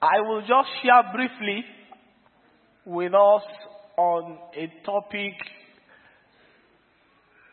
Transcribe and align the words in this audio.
I 0.00 0.20
will 0.20 0.40
just 0.40 0.68
share 0.82 1.12
briefly 1.12 1.64
with 2.84 3.12
us 3.14 3.42
on 3.96 4.38
a 4.56 4.72
topic 4.86 5.32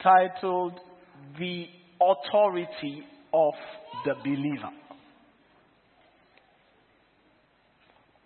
titled 0.03 0.79
The 1.39 1.65
Authority 1.99 3.03
of 3.33 3.53
the 4.05 4.13
Believer. 4.23 4.69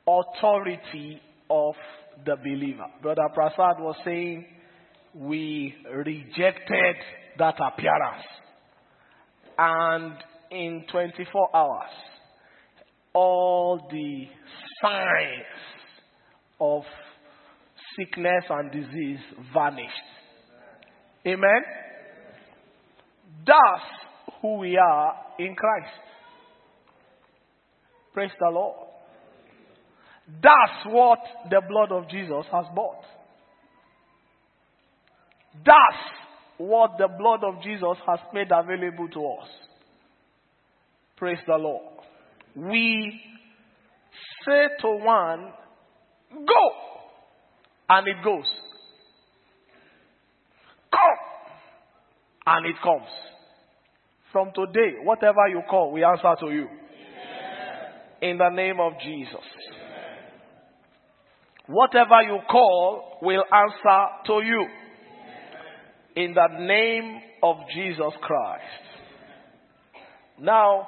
Authority 0.06 1.22
of 1.50 1.76
the 2.26 2.36
believer. 2.36 2.88
Brother 3.02 3.30
Prasad 3.34 3.80
was 3.80 3.96
saying 4.04 4.46
we 5.16 5.74
rejected 5.94 6.96
that 7.38 7.56
appearance. 7.56 8.26
And 9.58 10.14
in 10.52 10.86
24 10.92 11.56
hours, 11.56 11.92
all 13.14 13.88
the 13.92 14.26
signs 14.82 15.46
of 16.60 16.84
sickness 17.98 18.44
and 18.50 18.72
disease 18.72 19.20
vanished. 19.54 19.94
Amen? 21.26 21.64
That's 23.46 24.40
who 24.42 24.58
we 24.60 24.78
are 24.78 25.14
in 25.38 25.56
Christ. 25.56 25.94
Praise 28.14 28.32
the 28.40 28.50
Lord. 28.50 28.88
That's 30.42 30.86
what 30.88 31.20
the 31.50 31.62
blood 31.68 31.92
of 31.92 32.10
Jesus 32.10 32.46
has 32.52 32.66
bought. 32.76 33.04
That's 35.66 36.04
what 36.58 36.92
the 36.98 37.08
blood 37.08 37.44
of 37.44 37.64
Jesus 37.64 37.98
has 38.08 38.20
made 38.34 38.50
available 38.52 39.08
to 39.10 39.20
us. 39.42 39.50
Praise 41.18 41.40
the 41.48 41.56
Lord. 41.56 41.99
We 42.56 43.22
say 44.46 44.68
to 44.82 44.88
one, 44.88 45.52
go, 46.32 46.72
and 47.90 48.08
it 48.08 48.24
goes. 48.24 48.46
Come, 50.92 51.02
and 52.48 52.66
it 52.66 52.76
comes. 52.84 53.10
From 54.32 54.52
today, 54.54 54.98
whatever 55.04 55.48
you 55.50 55.62
call, 55.70 55.92
we 55.92 56.04
answer 56.04 56.36
to 56.42 56.52
you. 56.52 56.68
In 58.22 58.38
the 58.38 58.50
name 58.50 58.80
of 58.80 58.94
Jesus. 59.04 59.46
Whatever 61.68 62.22
you 62.24 62.40
call 62.50 63.20
will 63.22 63.44
answer 63.52 64.08
to 64.26 64.42
you. 64.42 64.68
In 66.16 66.34
the 66.34 66.48
name 66.60 67.22
of 67.42 67.58
Jesus 67.74 68.14
Christ. 68.22 68.64
Now, 70.40 70.88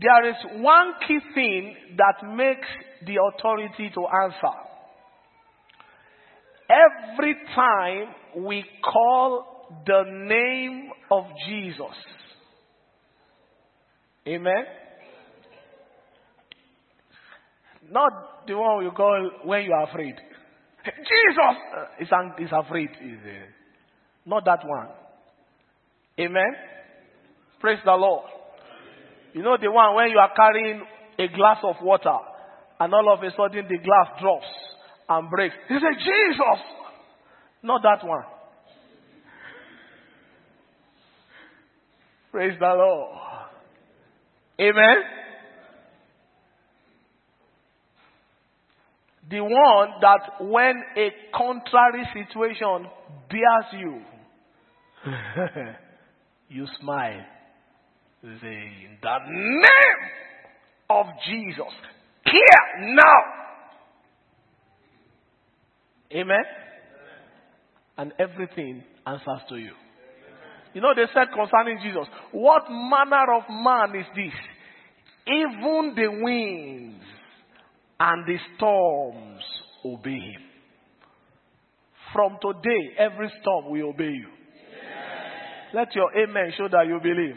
there 0.00 0.30
is 0.30 0.36
one 0.62 0.92
key 1.06 1.18
thing 1.34 1.74
that 1.96 2.26
makes 2.28 2.68
the 3.06 3.16
authority 3.16 3.90
to 3.94 4.06
answer. 4.24 4.56
Every 6.68 7.34
time 7.54 8.44
we 8.44 8.64
call 8.84 9.68
the 9.86 10.04
name 10.26 10.90
of 11.10 11.24
Jesus, 11.48 11.96
Amen. 14.26 14.64
Not 17.90 18.46
the 18.46 18.56
one 18.56 18.84
you 18.84 18.90
call 18.92 19.30
when 19.44 19.64
you 19.64 19.72
are 19.72 19.88
afraid. 19.88 20.14
Jesus 20.84 21.56
uh, 21.76 21.86
is, 22.00 22.08
is 22.46 22.50
afraid. 22.52 22.90
Not 24.26 24.44
that 24.44 24.60
one. 24.64 24.88
Amen. 26.20 26.54
Praise 27.60 27.78
the 27.84 27.92
Lord. 27.92 28.30
You 29.32 29.42
know 29.42 29.56
the 29.60 29.70
one 29.70 29.94
when 29.94 30.10
you 30.10 30.18
are 30.18 30.32
carrying 30.34 30.82
a 31.18 31.28
glass 31.28 31.58
of 31.62 31.76
water 31.82 32.16
and 32.80 32.94
all 32.94 33.12
of 33.12 33.22
a 33.22 33.30
sudden 33.36 33.66
the 33.68 33.78
glass 33.78 34.20
drops 34.20 34.46
and 35.08 35.30
breaks. 35.30 35.54
He 35.68 35.74
said, 35.74 35.98
Jesus! 35.98 36.64
Not 37.62 37.82
that 37.82 38.06
one. 38.06 38.24
Praise 42.32 42.56
the 42.58 42.66
Lord. 42.66 43.18
Amen. 44.60 44.96
The 49.30 49.40
one 49.40 49.88
that 50.00 50.44
when 50.44 50.82
a 50.96 51.10
contrary 51.36 52.04
situation 52.14 52.88
bears 53.28 53.64
you, 53.78 54.00
you 56.48 56.66
smile. 56.80 57.24
In 58.22 58.98
the 59.02 59.18
name 59.28 59.64
of 60.90 61.06
Jesus, 61.26 61.72
here 62.24 62.94
now. 62.94 63.22
Amen. 66.12 66.44
And 67.96 68.12
everything 68.18 68.82
answers 69.06 69.40
to 69.48 69.56
you. 69.56 69.72
You 70.74 70.80
know, 70.80 70.94
they 70.94 71.06
said 71.14 71.28
concerning 71.34 71.78
Jesus, 71.82 72.06
what 72.32 72.64
manner 72.70 73.34
of 73.36 73.44
man 73.48 73.98
is 73.98 74.06
this? 74.14 74.34
Even 75.26 75.94
the 75.96 76.08
winds 76.22 77.04
and 77.98 78.26
the 78.26 78.36
storms 78.56 79.42
obey 79.84 80.10
him. 80.10 80.42
From 82.12 82.38
today, 82.42 82.94
every 82.98 83.30
storm 83.40 83.70
will 83.70 83.90
obey 83.90 84.04
you. 84.04 84.28
Amen. 84.28 85.74
Let 85.74 85.94
your 85.94 86.10
amen 86.16 86.52
show 86.56 86.68
that 86.68 86.86
you 86.86 86.98
believe. 87.02 87.36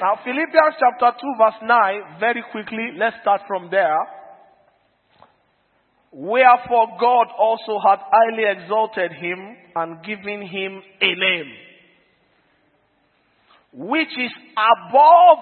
Now, 0.00 0.18
Philippians 0.22 0.76
chapter 0.78 1.16
2, 1.20 1.34
verse 1.38 1.60
9, 1.62 2.20
very 2.20 2.44
quickly, 2.52 2.90
let's 2.98 3.16
start 3.22 3.42
from 3.48 3.70
there. 3.70 3.96
Wherefore 6.12 6.96
God 7.00 7.26
also 7.38 7.78
hath 7.82 8.00
highly 8.10 8.44
exalted 8.48 9.12
him 9.12 9.56
and 9.74 10.04
given 10.04 10.42
him 10.42 10.82
a 11.00 11.14
name, 11.14 11.52
which 13.72 14.08
is 14.18 14.32
above 14.56 15.38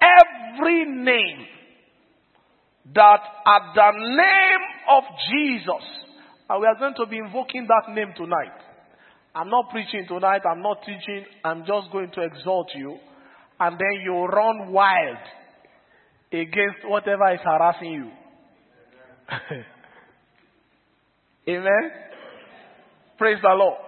every 0.00 0.84
name 0.84 1.46
that 2.94 3.20
at 3.46 3.74
the 3.74 3.90
name 3.98 4.64
of 4.90 5.04
Jesus, 5.30 5.84
and 6.50 6.60
we 6.60 6.66
are 6.66 6.78
going 6.78 6.94
to 6.96 7.06
be 7.06 7.18
invoking 7.18 7.66
that 7.68 7.92
name 7.92 8.12
tonight. 8.16 8.58
I'm 9.34 9.48
not 9.48 9.70
preaching 9.70 10.06
tonight, 10.06 10.42
I'm 10.48 10.62
not 10.62 10.82
teaching, 10.84 11.24
I'm 11.44 11.60
just 11.60 11.90
going 11.90 12.10
to 12.14 12.22
exalt 12.22 12.68
you, 12.74 12.98
and 13.62 13.78
then 13.78 14.00
you 14.02 14.24
run 14.24 14.72
wild 14.72 15.18
against 16.32 16.84
whatever 16.84 17.32
is 17.32 17.40
harassing 17.44 17.92
you. 17.92 18.10
Amen. 21.48 21.90
Praise 23.18 23.38
the 23.40 23.48
Lord. 23.50 23.78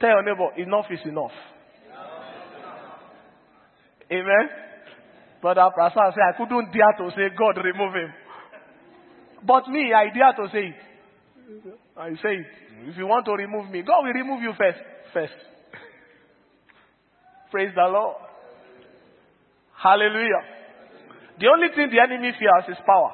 Tell 0.00 0.08
your 0.08 0.22
neighbor, 0.22 0.48
enough 0.56 0.86
is 0.90 1.00
enough. 1.04 1.30
Amen. 4.10 4.48
Brother 5.42 5.68
Prasad 5.74 6.14
said, 6.14 6.22
I 6.32 6.36
couldn't 6.38 6.72
dare 6.72 6.92
to 6.98 7.10
say, 7.10 7.28
God, 7.36 7.62
remove 7.62 7.94
him. 7.94 8.12
But 9.46 9.68
me, 9.68 9.92
I 9.92 10.06
dare 10.14 10.32
to 10.36 10.48
say 10.50 10.68
it. 10.68 10.76
I 11.98 12.10
say 12.14 12.36
it. 12.40 12.46
If 12.88 12.96
you 12.96 13.06
want 13.06 13.26
to 13.26 13.32
remove 13.32 13.70
me, 13.70 13.82
God 13.82 14.04
will 14.04 14.12
remove 14.12 14.42
you 14.42 14.52
first. 14.56 14.78
First. 15.12 15.34
Praise 17.50 17.72
the 17.74 17.82
Lord. 17.82 18.23
Hallelujah. 19.84 20.40
The 21.38 21.46
only 21.52 21.68
thing 21.76 21.90
the 21.92 22.00
enemy 22.00 22.32
fears 22.38 22.64
is 22.72 22.82
power. 22.86 23.12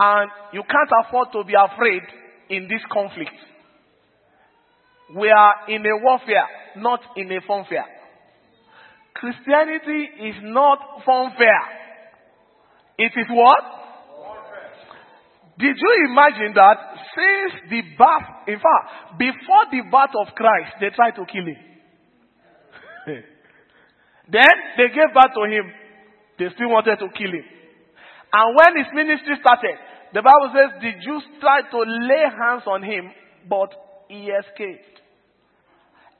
And 0.00 0.28
you 0.52 0.62
can't 0.66 0.90
afford 1.06 1.28
to 1.32 1.44
be 1.44 1.54
afraid 1.54 2.02
in 2.50 2.66
this 2.66 2.82
conflict. 2.90 3.38
We 5.14 5.30
are 5.30 5.54
in 5.68 5.86
a 5.86 6.02
warfare, 6.02 6.48
not 6.78 6.98
in 7.16 7.30
a 7.30 7.40
funfair. 7.42 7.86
Christianity 9.14 10.08
is 10.18 10.36
not 10.42 10.78
funfair. 11.06 11.62
It 12.98 13.12
is 13.14 13.26
what? 13.30 13.62
Did 15.60 15.76
you 15.78 16.06
imagine 16.10 16.54
that 16.56 16.76
since 17.14 17.70
the 17.70 17.82
birth, 17.96 18.48
in 18.48 18.58
fact, 18.58 19.18
before 19.18 19.64
the 19.70 19.82
birth 19.92 20.16
of 20.26 20.34
Christ, 20.34 20.74
they 20.80 20.88
tried 20.90 21.12
to 21.12 21.24
kill 21.30 21.46
him. 21.46 21.71
Then 24.30 24.54
they 24.76 24.88
gave 24.88 25.10
birth 25.14 25.34
to 25.34 25.44
him. 25.50 25.66
They 26.38 26.48
still 26.54 26.70
wanted 26.70 26.98
to 26.98 27.08
kill 27.10 27.32
him. 27.32 27.46
And 28.32 28.46
when 28.56 28.72
his 28.78 28.90
ministry 28.94 29.36
started, 29.40 29.76
the 30.14 30.22
Bible 30.22 30.50
says 30.52 30.68
the 30.80 30.92
Jews 31.04 31.24
tried 31.40 31.68
to 31.70 31.78
lay 31.82 32.24
hands 32.28 32.62
on 32.66 32.82
him, 32.82 33.12
but 33.48 33.72
he 34.08 34.28
escaped. 34.28 35.00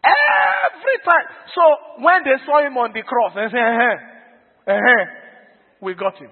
Every 0.02 0.98
time. 1.04 1.26
So 1.54 1.62
when 2.02 2.24
they 2.24 2.42
saw 2.44 2.64
him 2.64 2.76
on 2.76 2.92
the 2.92 3.02
cross, 3.02 3.32
they 3.34 3.46
said, 3.48 3.62
uh-huh, 3.62 3.96
uh-huh, 4.72 5.04
we 5.80 5.94
got 5.94 6.18
him. 6.18 6.30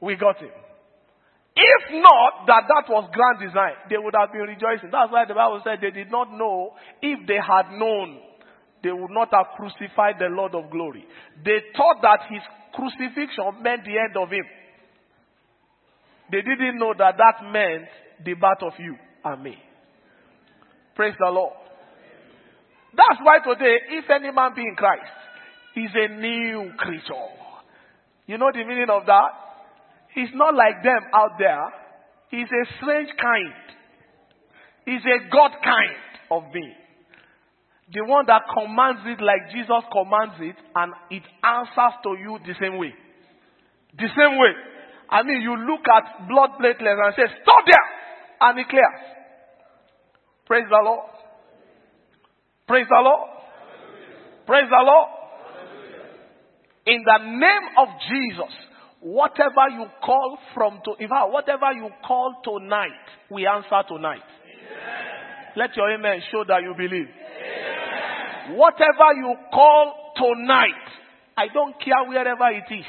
We 0.00 0.16
got 0.16 0.38
him. 0.38 0.50
If 1.54 1.82
not 2.00 2.46
that 2.48 2.64
that 2.64 2.88
was 2.88 3.12
grand 3.12 3.44
design, 3.44 3.76
they 3.88 4.00
would 4.00 4.14
have 4.16 4.32
been 4.32 4.48
rejoicing. 4.48 4.88
That's 4.90 5.12
why 5.12 5.24
the 5.28 5.34
Bible 5.36 5.60
said 5.64 5.78
they 5.80 5.92
did 5.92 6.10
not 6.10 6.32
know 6.32 6.72
if 7.00 7.26
they 7.28 7.36
had 7.36 7.76
known 7.76 8.20
they 8.82 8.90
would 8.90 9.10
not 9.10 9.28
have 9.32 9.46
crucified 9.56 10.16
the 10.18 10.26
Lord 10.26 10.54
of 10.54 10.70
glory. 10.70 11.04
They 11.44 11.58
thought 11.76 12.02
that 12.02 12.20
his 12.28 12.42
crucifixion 12.74 13.62
meant 13.62 13.84
the 13.84 13.98
end 13.98 14.16
of 14.16 14.30
him. 14.30 14.44
They 16.30 16.42
didn't 16.42 16.78
know 16.78 16.94
that 16.98 17.16
that 17.18 17.52
meant 17.52 17.88
the 18.24 18.34
birth 18.34 18.62
of 18.62 18.72
you 18.78 18.96
and 19.24 19.42
me. 19.42 19.56
Praise 20.94 21.14
the 21.18 21.30
Lord. 21.30 21.54
That's 22.96 23.20
why 23.22 23.38
today, 23.38 23.76
if 23.90 24.04
any 24.10 24.30
man 24.32 24.52
be 24.54 24.62
in 24.62 24.74
Christ, 24.76 25.12
he's 25.74 25.90
a 25.94 26.08
new 26.08 26.72
creature. 26.76 27.28
You 28.26 28.38
know 28.38 28.50
the 28.52 28.64
meaning 28.64 28.90
of 28.90 29.06
that? 29.06 29.30
He's 30.14 30.28
not 30.34 30.54
like 30.54 30.82
them 30.82 31.00
out 31.14 31.38
there. 31.38 31.72
He's 32.30 32.48
a 32.48 32.64
strange 32.76 33.08
kind. 33.20 33.52
He's 34.84 35.02
a 35.04 35.30
God 35.30 35.52
kind 35.62 35.96
of 36.30 36.52
being. 36.52 36.74
The 37.92 38.04
one 38.04 38.24
that 38.26 38.42
commands 38.48 39.02
it 39.04 39.20
like 39.20 39.52
Jesus 39.52 39.84
commands 39.92 40.40
it, 40.40 40.56
and 40.74 40.92
it 41.10 41.22
answers 41.44 41.94
to 42.04 42.16
you 42.16 42.38
the 42.40 42.54
same 42.58 42.78
way. 42.78 42.94
The 43.98 44.08
same 44.16 44.38
way. 44.40 44.52
I 45.10 45.22
mean, 45.22 45.42
you 45.42 45.52
look 45.56 45.84
at 45.84 46.26
blood 46.26 46.56
platelets 46.56 46.96
and 46.96 47.14
say, 47.14 47.28
Stop 47.42 47.64
there! 47.66 47.88
And 48.40 48.58
it 48.58 48.68
clears. 48.68 49.02
Praise 50.46 50.64
the 50.70 50.80
Lord. 50.82 51.10
Praise 52.66 52.86
the 52.88 53.00
Lord. 53.02 53.28
Praise 54.46 54.68
the 54.70 54.82
Lord. 54.84 55.08
In 56.86 57.04
the 57.04 57.18
name 57.18 57.66
of 57.78 57.88
Jesus, 58.08 58.52
whatever 59.00 59.68
you 59.70 59.86
call 60.02 60.38
from 60.54 60.80
to, 60.84 60.96
fact, 60.96 61.30
whatever 61.30 61.72
you 61.72 61.90
call 62.06 62.34
tonight, 62.42 63.04
we 63.30 63.46
answer 63.46 63.82
tonight. 63.86 64.24
Amen. 64.24 65.52
Let 65.56 65.76
your 65.76 65.92
amen 65.92 66.22
show 66.32 66.42
that 66.48 66.62
you 66.62 66.74
believe. 66.76 67.08
Whatever 68.56 69.14
you 69.16 69.34
call 69.52 69.94
tonight, 70.16 70.86
I 71.36 71.46
don't 71.52 71.74
care 71.80 72.04
wherever 72.08 72.48
it 72.50 72.72
is. 72.72 72.86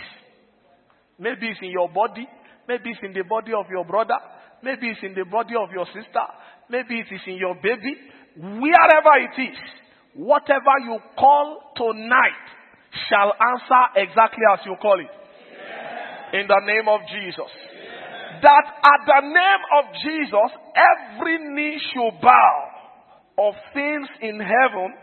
Maybe 1.20 1.48
it's 1.50 1.60
in 1.62 1.72
your 1.72 1.90
body, 1.90 2.28
maybe 2.68 2.90
it's 2.90 3.00
in 3.04 3.14
the 3.14 3.24
body 3.24 3.54
of 3.54 3.66
your 3.70 3.86
brother, 3.86 4.18
maybe 4.62 4.90
it's 4.90 5.00
in 5.04 5.14
the 5.14 5.26
body 5.30 5.54
of 5.56 5.72
your 5.72 5.86
sister, 5.88 6.26
maybe 6.70 7.00
it 7.00 7.08
is 7.14 7.22
in 7.28 7.38
your 7.38 7.56
baby, 7.56 7.96
wherever 8.36 9.14
it 9.22 9.40
is, 9.40 9.58
whatever 10.16 10.74
you 10.84 10.98
call 11.18 11.72
tonight 11.78 12.46
shall 13.10 13.34
answer 13.34 13.84
exactly 13.96 14.44
as 14.52 14.60
you 14.66 14.76
call 14.82 15.00
it. 15.00 15.14
In 16.34 16.48
the 16.48 16.62
name 16.66 16.88
of 16.90 17.02
Jesus. 17.14 17.52
That 18.42 18.66
at 18.66 19.02
the 19.06 19.22
name 19.22 19.64
of 19.80 19.86
Jesus, 20.04 20.50
every 20.76 21.38
knee 21.54 21.80
shall 21.94 22.12
bow 22.20 22.74
of 23.38 23.54
things 23.74 24.08
in 24.22 24.40
heaven, 24.40 24.94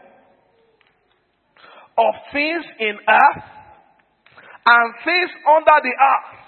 of 1.98 2.14
things 2.32 2.64
in 2.78 2.96
earth, 3.08 3.44
and 4.66 4.94
things 5.04 5.30
under 5.46 5.78
the 5.82 5.94
earth 5.94 6.40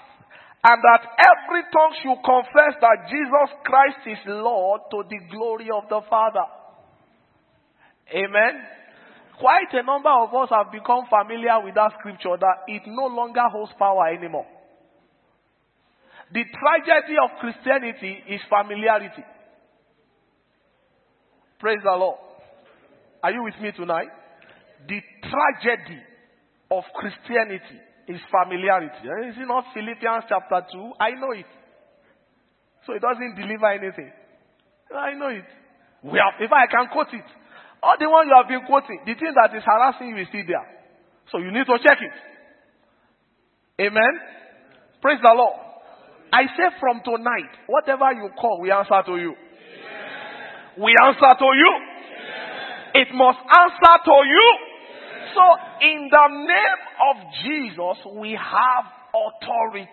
and 0.63 0.79
that 0.79 1.03
every 1.19 1.63
tongue 1.75 1.95
should 1.99 2.23
confess 2.23 2.79
that 2.79 3.11
Jesus 3.11 3.49
Christ 3.67 3.99
is 4.07 4.23
Lord 4.27 4.81
to 4.91 5.03
the 5.09 5.19
glory 5.29 5.67
of 5.67 5.89
the 5.89 5.99
Father. 6.09 6.47
Amen. 8.15 8.63
Quite 9.39 9.73
a 9.73 9.83
number 9.83 10.09
of 10.09 10.31
us 10.31 10.49
have 10.55 10.71
become 10.71 11.03
familiar 11.11 11.59
with 11.59 11.75
that 11.75 11.91
scripture 11.99 12.39
that 12.39 12.63
it 12.67 12.83
no 12.87 13.07
longer 13.07 13.43
holds 13.51 13.73
power 13.77 14.07
anymore. 14.07 14.47
The 16.31 16.43
tragedy 16.47 17.19
of 17.19 17.37
Christianity 17.43 18.23
is 18.29 18.39
familiarity. 18.47 19.23
Praise 21.59 21.79
the 21.83 21.91
Lord. 21.91 22.19
Are 23.21 23.31
you 23.31 23.43
with 23.43 23.59
me 23.61 23.71
tonight? 23.75 24.07
The 24.87 24.99
tragedy 25.33 25.97
of 26.69 26.83
Christianity 26.93 27.81
is 28.07 28.21
familiarity. 28.29 29.01
Is 29.29 29.37
it 29.41 29.47
not 29.47 29.65
Philippians 29.73 30.29
chapter 30.29 30.61
2? 30.69 30.93
I 31.01 31.17
know 31.17 31.33
it. 31.33 31.49
So 32.85 32.93
it 32.93 33.01
doesn't 33.01 33.33
deliver 33.33 33.71
anything. 33.73 34.11
I 34.93 35.13
know 35.17 35.29
it. 35.29 35.47
We 36.03 36.19
have, 36.19 36.37
if 36.37 36.51
I 36.51 36.67
can 36.67 36.91
quote 36.91 37.09
it, 37.13 37.25
all 37.81 37.95
the 37.97 38.09
one 38.09 38.27
you 38.27 38.35
have 38.35 38.47
been 38.47 38.67
quoting, 38.67 38.99
the 39.05 39.15
thing 39.15 39.33
that 39.33 39.55
is 39.55 39.63
harassing 39.65 40.13
you 40.13 40.21
is 40.21 40.27
still 40.29 40.45
there. 40.45 40.67
So 41.31 41.39
you 41.39 41.51
need 41.51 41.65
to 41.65 41.77
check 41.79 41.97
it. 41.97 42.15
Amen. 43.87 44.13
Praise 45.01 45.19
the 45.23 45.33
Lord. 45.33 45.57
I 46.31 46.45
say 46.55 46.75
from 46.79 47.01
tonight, 47.03 47.51
whatever 47.67 48.11
you 48.13 48.29
call, 48.39 48.59
we 48.61 48.71
answer 48.71 49.01
to 49.05 49.15
you. 49.17 49.33
We 50.77 50.93
answer 51.05 51.33
to 51.39 51.49
you. 51.55 51.71
It 52.95 53.07
must 53.13 53.39
answer 53.39 53.95
to 54.05 54.17
you. 54.27 54.72
So, 55.33 55.45
in 55.81 56.09
the 56.11 56.27
name 56.29 56.81
of 57.09 57.15
Jesus, 57.43 58.05
we 58.19 58.31
have 58.31 58.85
authority 59.09 59.89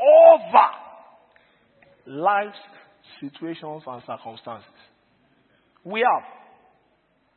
over 0.00 0.68
life's 2.06 2.58
situations 3.20 3.82
and 3.86 4.02
circumstances. 4.06 4.68
We 5.84 6.00
have. 6.00 6.28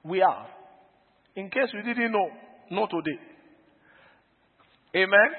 We 0.04 0.20
have. 0.20 0.48
In 1.36 1.50
case 1.50 1.70
we 1.74 1.82
didn't 1.82 2.12
know, 2.12 2.30
know 2.72 2.88
today. 2.88 3.20
Amen. 4.96 5.30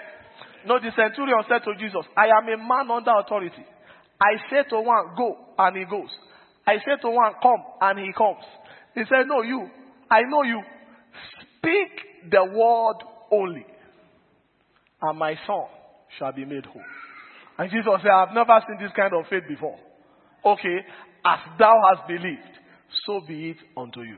No, 0.66 0.78
the 0.78 0.90
centurion 0.96 1.42
said 1.48 1.64
to 1.64 1.74
Jesus, 1.78 2.04
I 2.16 2.26
am 2.26 2.48
a 2.48 2.56
man 2.56 2.90
under 2.90 3.12
authority. 3.18 3.64
I 4.20 4.36
say 4.50 4.68
to 4.68 4.80
one, 4.80 5.14
go, 5.16 5.36
and 5.58 5.76
he 5.76 5.84
goes. 5.84 6.10
I 6.66 6.76
say 6.76 7.00
to 7.00 7.10
one, 7.10 7.32
come, 7.42 7.64
and 7.80 7.98
he 7.98 8.12
comes. 8.12 8.44
He 8.94 9.02
said, 9.08 9.26
No, 9.26 9.42
you, 9.42 9.68
I 10.10 10.22
know 10.28 10.42
you. 10.42 10.60
Speak 11.58 12.30
the 12.30 12.44
word 12.44 12.96
only, 13.30 13.66
and 15.02 15.18
my 15.18 15.34
son 15.46 15.66
shall 16.18 16.32
be 16.32 16.44
made 16.44 16.66
whole. 16.66 16.82
And 17.58 17.70
Jesus 17.70 17.92
said, 18.02 18.10
I've 18.10 18.34
never 18.34 18.58
seen 18.66 18.78
this 18.80 18.92
kind 18.96 19.12
of 19.14 19.28
faith 19.28 19.44
before. 19.48 19.76
Okay, 20.44 20.78
as 21.24 21.38
thou 21.58 21.74
hast 21.90 22.08
believed, 22.08 22.58
so 23.06 23.20
be 23.26 23.50
it 23.50 23.56
unto 23.76 24.00
you. 24.00 24.16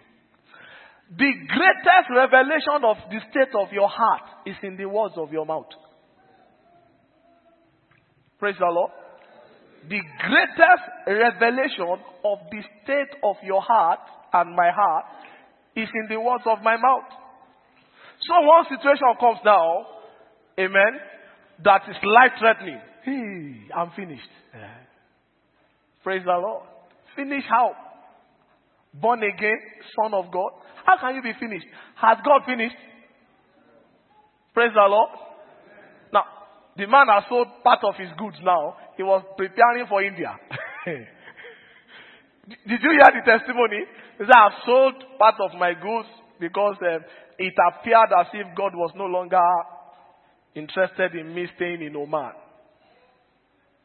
The 1.11 1.33
greatest 1.49 2.09
revelation 2.15 2.85
of 2.85 2.97
the 3.11 3.21
state 3.31 3.55
of 3.61 3.73
your 3.73 3.89
heart 3.89 4.23
is 4.47 4.57
in 4.63 4.77
the 4.77 4.87
words 4.87 5.15
of 5.17 5.33
your 5.33 5.45
mouth. 5.45 5.67
Praise 8.39 8.55
the 8.59 8.67
Lord. 8.67 8.91
The 9.89 10.01
greatest 10.01 10.85
revelation 11.07 11.99
of 12.25 12.39
the 12.51 12.63
state 12.83 13.19
of 13.25 13.37
your 13.45 13.61
heart 13.61 13.99
and 14.33 14.57
my 14.57 14.71
heart 14.71 15.05
is 15.77 15.89
in 15.95 16.07
the 16.09 16.21
words 16.21 16.45
of 16.47 16.63
my 16.63 16.77
mouth. 16.77 17.09
So 18.29 18.35
one 18.47 18.65
situation 18.65 19.09
comes 19.19 19.39
now, 19.45 19.87
amen, 20.59 21.01
that 21.65 21.83
is 21.89 21.97
life 22.03 22.33
threatening. 22.39 22.81
Hey, 23.05 23.73
I'm 23.75 23.91
finished. 23.97 24.31
Praise 26.03 26.23
the 26.25 26.33
Lord. 26.33 26.65
Finish 27.17 27.45
how? 27.49 27.73
Born 28.95 29.23
again, 29.23 29.59
son 29.97 30.15
of 30.15 30.31
God. 30.33 30.51
How 30.85 30.99
can 30.99 31.15
you 31.17 31.23
be 31.23 31.33
finished? 31.39 31.67
Has 31.97 32.19
God 32.25 32.43
finished? 32.47 32.77
Praise 34.55 34.73
the 34.75 34.87
Lord. 34.89 35.11
Now, 36.13 36.25
the 36.77 36.87
man 36.87 37.07
has 37.09 37.25
sold 37.29 37.49
part 37.65 37.81
of 37.85 37.95
his 37.97 38.11
goods 38.19 38.37
now. 38.43 38.77
He 38.97 39.03
was 39.03 39.25
preparing 39.37 39.87
for 39.89 40.03
India. 40.03 40.37
Did 42.49 42.81
you 42.83 42.91
hear 42.91 43.11
the 43.15 43.23
testimony? 43.25 43.87
He 44.19 44.25
said, 44.25 44.35
I've 44.35 44.63
sold 44.67 44.95
part 45.19 45.35
of 45.41 45.59
my 45.59 45.75
goods 45.75 46.09
because 46.39 46.77
um, 46.81 47.05
it 47.39 47.55
appeared 47.55 48.11
as 48.19 48.27
if 48.35 48.57
God 48.57 48.73
was 48.75 48.93
no 48.97 49.05
longer 49.05 49.41
interested 50.55 51.15
in 51.15 51.35
me 51.35 51.47
staying 51.57 51.83
in 51.83 51.97
Oman. 51.97 52.33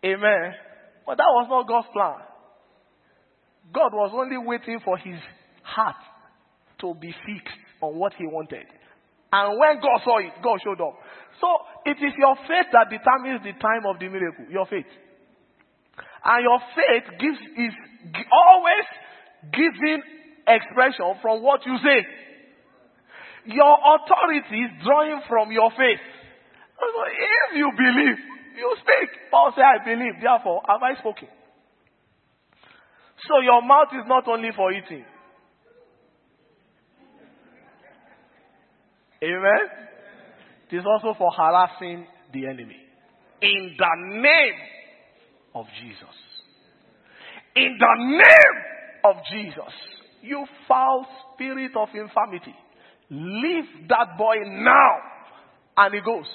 Amen. 0.06 0.54
But 1.06 1.18
that 1.18 1.32
was 1.32 1.48
not 1.50 1.68
God's 1.68 1.88
plan. 1.94 2.28
God 3.74 3.92
was 3.94 4.12
only 4.14 4.38
waiting 4.38 4.80
for 4.84 4.98
his 4.98 5.20
heart 5.64 5.96
to 6.82 6.94
be 7.00 7.12
fixed 7.26 7.58
on 7.82 7.98
what 7.98 8.14
he 8.18 8.26
wanted. 8.26 8.66
And 9.32 9.60
when 9.60 9.82
God 9.82 10.00
saw 10.04 10.20
it, 10.20 10.32
God 10.44 10.60
showed 10.64 10.80
up. 10.80 10.96
So 11.42 11.48
it 11.86 11.98
is 12.00 12.14
your 12.18 12.36
faith 12.48 12.72
that 12.72 12.90
determines 12.90 13.44
the 13.44 13.54
time 13.60 13.84
of 13.86 14.00
the 14.00 14.08
miracle. 14.08 14.46
Your 14.50 14.66
faith. 14.66 14.88
And 16.24 16.44
your 16.44 16.60
faith 16.76 17.06
gives 17.20 17.40
is 17.58 17.74
always 18.32 18.86
giving 19.54 20.02
expression 20.48 21.16
from 21.22 21.44
what 21.44 21.66
you 21.66 21.78
say. 21.84 22.06
Your 23.46 23.78
authority 23.80 24.60
is 24.60 24.72
drawing 24.84 25.22
from 25.28 25.52
your 25.52 25.70
faith. 25.72 26.04
If 26.80 27.58
you 27.58 27.72
believe, 27.76 28.18
you 28.58 28.76
speak. 28.80 29.10
Paul 29.32 29.54
said, 29.56 29.64
I 29.64 29.84
believe, 29.84 30.14
therefore 30.22 30.62
have 30.68 30.82
I 30.84 31.00
spoken. 31.00 31.28
So 33.28 33.42
your 33.44 33.62
mouth 33.62 33.90
is 33.94 34.06
not 34.08 34.28
only 34.28 34.50
for 34.56 34.72
eating. 34.72 35.06
Amen? 39.24 39.64
It 40.70 40.76
is 40.76 40.84
also 40.86 41.18
for 41.18 41.32
harassing 41.32 42.06
the 42.34 42.46
enemy. 42.46 42.78
In 43.42 43.76
the 43.78 44.22
name 44.22 44.60
of 45.56 45.66
Jesus. 45.82 46.16
In 47.56 47.78
the 47.80 47.94
name 47.98 48.77
of 49.10 49.24
Jesus. 49.32 49.74
You 50.22 50.46
foul 50.68 51.06
spirit 51.34 51.72
of 51.76 51.90
infirmity. 51.94 52.56
Leave 53.10 53.88
that 53.90 54.18
boy 54.18 54.36
now. 54.46 54.96
And 55.78 55.94
he 55.94 56.02
goes. 56.02 56.26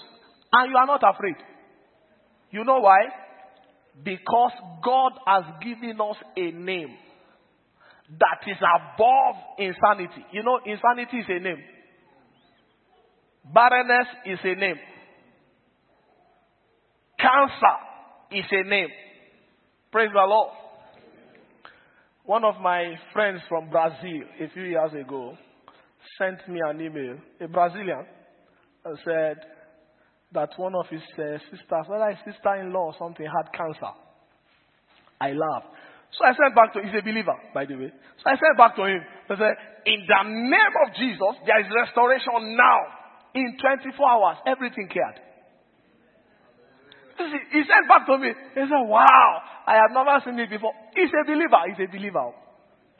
And 0.52 0.70
you 0.70 0.76
are 0.76 0.86
not 0.86 1.02
afraid. 1.02 1.36
You 2.50 2.64
know 2.64 2.80
why? 2.80 3.00
Because 4.02 4.52
God 4.84 5.12
has 5.26 5.44
given 5.62 5.98
us 6.00 6.16
a 6.36 6.50
name 6.52 6.96
that 8.18 8.40
is 8.46 8.56
above 8.60 9.36
insanity. 9.58 10.24
You 10.32 10.42
know, 10.42 10.60
insanity 10.64 11.18
is 11.18 11.26
a 11.28 11.42
name. 11.42 11.62
Barrenness 13.52 14.06
is 14.26 14.38
a 14.44 14.54
name. 14.54 14.76
Cancer 17.18 17.76
is 18.32 18.44
a 18.50 18.68
name. 18.68 18.88
Praise 19.90 20.10
the 20.12 20.20
Lord. 20.26 20.52
One 22.24 22.44
of 22.44 22.60
my 22.60 22.94
friends 23.12 23.40
from 23.48 23.68
Brazil 23.68 24.22
a 24.40 24.48
few 24.54 24.62
years 24.62 24.92
ago 24.92 25.36
sent 26.18 26.48
me 26.48 26.60
an 26.64 26.80
email, 26.80 27.16
a 27.40 27.48
Brazilian, 27.48 28.06
and 28.84 28.98
said 29.04 29.38
that 30.32 30.50
one 30.56 30.74
of 30.74 30.86
his 30.88 31.02
uh, 31.18 31.38
sisters, 31.50 31.86
whether 31.88 32.08
his 32.10 32.34
sister 32.34 32.54
in 32.60 32.72
law 32.72 32.92
or 32.92 32.94
something, 32.98 33.26
had 33.26 33.52
cancer. 33.52 33.90
I 35.20 35.32
laughed. 35.32 35.74
So 36.14 36.24
I 36.24 36.32
sent 36.38 36.54
back 36.54 36.72
to 36.74 36.82
he's 36.82 36.94
a 36.94 37.02
believer, 37.02 37.34
by 37.54 37.64
the 37.64 37.74
way. 37.74 37.90
So 37.90 38.24
I 38.30 38.36
sent 38.38 38.56
back 38.56 38.76
to 38.76 38.84
him. 38.84 39.00
I 39.26 39.34
said, 39.34 39.54
In 39.86 40.06
the 40.06 40.22
name 40.28 40.74
of 40.86 40.94
Jesus, 40.94 41.34
there 41.46 41.58
is 41.58 41.66
restoration 41.74 42.54
now. 42.54 42.78
In 43.34 43.56
24 43.58 43.96
hours, 43.98 44.36
everything 44.46 44.88
cleared. 44.92 45.18
He 47.50 47.60
sent 47.64 47.88
back 47.88 48.06
to 48.06 48.18
me. 48.18 48.30
He 48.54 48.60
said, 48.60 48.84
Wow, 48.86 49.42
I 49.66 49.74
have 49.74 49.90
never 49.90 50.20
seen 50.24 50.38
it 50.38 50.50
before. 50.50 50.74
He's 50.94 51.10
a 51.10 51.24
believer. 51.24 51.60
He's 51.68 51.88
a 51.88 51.90
believer. 51.90 52.32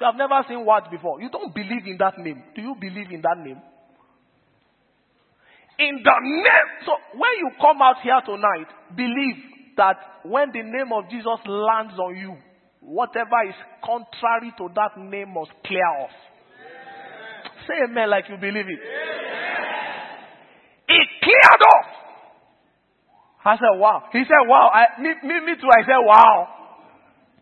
You 0.01 0.07
have 0.07 0.17
never 0.17 0.43
seen 0.49 0.65
what 0.65 0.91
before. 0.91 1.21
You 1.21 1.31
don't 1.31 1.55
believe 1.55 1.87
in 1.87 1.97
that 1.99 2.19
name. 2.19 2.43
Do 2.57 2.63
you 2.63 2.75
believe 2.81 3.11
in 3.11 3.23
that 3.23 3.39
name? 3.39 3.61
In 5.79 6.03
the 6.03 6.17
name. 6.21 6.69
So 6.87 6.93
when 7.15 7.31
you 7.39 7.51
come 7.61 7.81
out 7.83 7.97
here 8.03 8.21
tonight, 8.25 8.69
believe 8.97 9.37
that 9.77 9.97
when 10.25 10.51
the 10.53 10.63
name 10.63 10.93
of 10.93 11.09
Jesus 11.09 11.39
lands 11.47 11.95
on 11.99 12.17
you, 12.17 12.37
whatever 12.81 13.47
is 13.49 13.55
contrary 13.85 14.53
to 14.59 14.69
that 14.75 14.99
name 14.99 15.35
must 15.35 15.53
clear 15.65 15.87
off. 16.03 16.11
Say 17.69 17.75
amen 17.89 18.11
like 18.11 18.25
you 18.29 18.37
believe 18.37 18.67
it. 18.67 18.81
It 20.89 21.09
cleared 21.23 21.63
off. 21.63 21.87
I 23.45 23.57
said, 23.57 23.79
wow. 23.79 24.03
He 24.13 24.23
said, 24.25 24.47
wow. 24.47 24.71
I, 24.75 25.01
me, 25.01 25.15
me, 25.23 25.41
me 25.47 25.55
too. 25.61 25.71
I 25.71 25.83
said, 25.83 26.03
wow. 26.03 26.62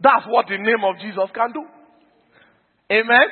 That's 0.00 0.24
what 0.26 0.46
the 0.48 0.56
name 0.56 0.82
of 0.84 0.96
Jesus 1.00 1.28
can 1.34 1.52
do. 1.52 1.64
Amen. 2.90 3.28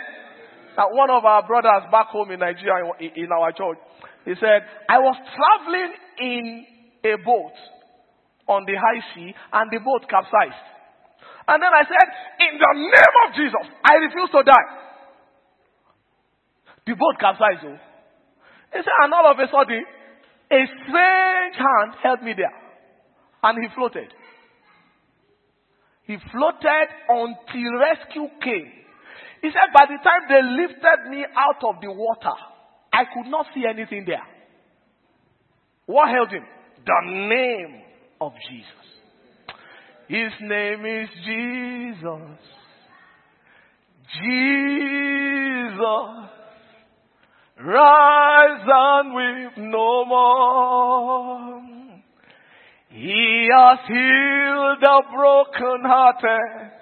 Now, 0.77 0.95
one 0.95 1.11
of 1.11 1.25
our 1.25 1.47
brothers 1.47 1.91
back 1.91 2.09
home 2.09 2.31
in 2.31 2.39
Nigeria, 2.39 2.87
in, 3.01 3.33
our 3.33 3.51
church, 3.53 3.79
he 4.25 4.35
said, 4.39 4.63
I 4.89 4.99
was 5.01 5.17
traveling 5.35 5.93
in 6.21 6.67
a 7.03 7.17
boat 7.25 7.57
on 8.47 8.65
the 8.65 8.77
high 8.77 9.03
sea 9.15 9.35
and 9.53 9.67
the 9.73 9.81
boat 9.83 10.07
capsized. 10.09 10.63
And 11.49 11.63
then 11.63 11.73
I 11.73 11.83
said, 11.83 12.09
in 12.47 12.61
the 12.61 12.73
name 12.77 13.17
of 13.27 13.29
Jesus, 13.35 13.65
I 13.83 13.95
refuse 14.05 14.31
to 14.37 14.43
die. 14.45 14.69
The 16.87 16.95
boat 16.95 17.17
capsized. 17.19 17.65
Oh. 17.65 17.79
He 18.73 18.79
said, 18.79 18.97
and 19.03 19.13
all 19.13 19.33
of 19.33 19.39
a 19.41 19.49
sudden, 19.49 19.83
a 20.53 20.61
strange 20.85 21.57
hand 21.57 21.91
held 22.03 22.23
me 22.23 22.35
there. 22.37 22.55
And 23.43 23.57
he 23.65 23.75
floated. 23.75 24.13
He 26.09 26.17
floated 26.33 26.89
until 27.11 27.79
rescue 27.79 28.29
came. 28.43 28.73
He 29.43 29.51
said, 29.51 29.73
by 29.75 29.85
the 29.85 29.99
time 30.03 30.23
they 30.27 30.43
lifted 30.43 31.11
me 31.11 31.23
out 31.37 31.63
of 31.63 31.83
the 31.83 31.93
water, 31.93 32.35
I 32.91 33.05
could 33.05 33.31
not 33.31 33.47
see 33.55 33.65
anything 33.69 34.05
there. 34.07 34.27
What 35.85 36.09
held 36.09 36.31
him? 36.31 36.45
The 36.85 37.01
name 37.29 37.83
of 38.23 38.33
Jesus. 38.49 38.73
His 40.09 40.33
name 40.41 40.87
is 40.87 41.09
Jesus. 41.27 42.39
Jesus. 44.23 44.49
Rise 47.61 48.67
and 48.67 49.15
weep 49.15 49.59
no 49.59 50.05
more. 50.07 51.68
He 52.99 53.49
has 53.55 53.79
healed 53.87 54.81
the 54.83 55.03
brokenhearted, 55.15 56.73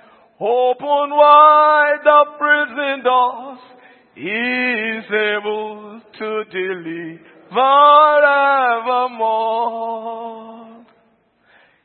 open 0.40 1.10
wide 1.10 2.00
the 2.02 2.24
prison 2.38 3.04
doors. 3.04 3.58
He 4.14 4.30
is 4.30 5.04
able 5.12 6.00
to 6.18 6.44
deliver 6.50 8.24
evermore. 9.10 10.86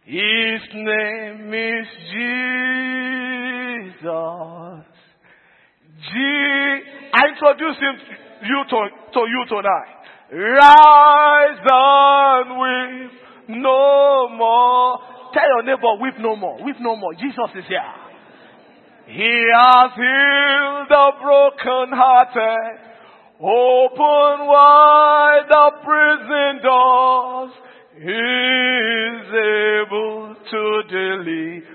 His 0.06 0.62
name 0.76 1.54
is 1.54 1.88
Jesus. 2.14 4.06
Je- 6.08 6.84
I 7.14 7.28
introduce 7.34 7.78
him 7.80 7.96
you 8.44 8.64
to, 8.70 8.90
to 9.12 9.20
you 9.28 9.46
tonight. 9.50 9.98
Rise 10.32 11.60
and 11.70 12.50
weep 12.58 13.21
no 13.48 14.30
more. 14.30 15.00
Tell 15.34 15.48
your 15.48 15.64
neighbor, 15.64 15.96
weep 16.02 16.16
no 16.20 16.36
more. 16.36 16.64
Weep 16.64 16.78
no 16.80 16.96
more. 16.96 17.14
Jesus 17.14 17.52
is 17.56 17.66
here. 17.68 17.82
He 19.08 19.46
has 19.56 19.92
healed 19.96 20.88
the 20.90 21.12
brokenhearted. 21.22 22.80
Open 23.42 24.46
wide 24.48 25.48
the 25.50 25.72
prison 25.84 26.62
doors. 26.64 27.52
He 27.96 28.08
is 28.08 29.28
able 29.34 30.36
to 30.50 30.84
deliver 30.90 31.72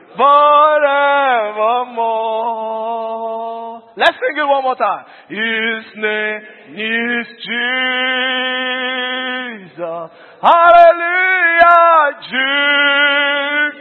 evermore. 1.97 2.37
Let's 3.97 4.17
sing 4.17 4.37
it 4.37 4.47
one 4.47 4.63
more 4.63 4.77
time. 4.77 5.05
His 5.29 5.85
name 5.97 6.41
is 6.77 7.27
Jesus. 9.77 10.11
Hallelujah, 10.43 12.13
Jesus. 12.29 13.77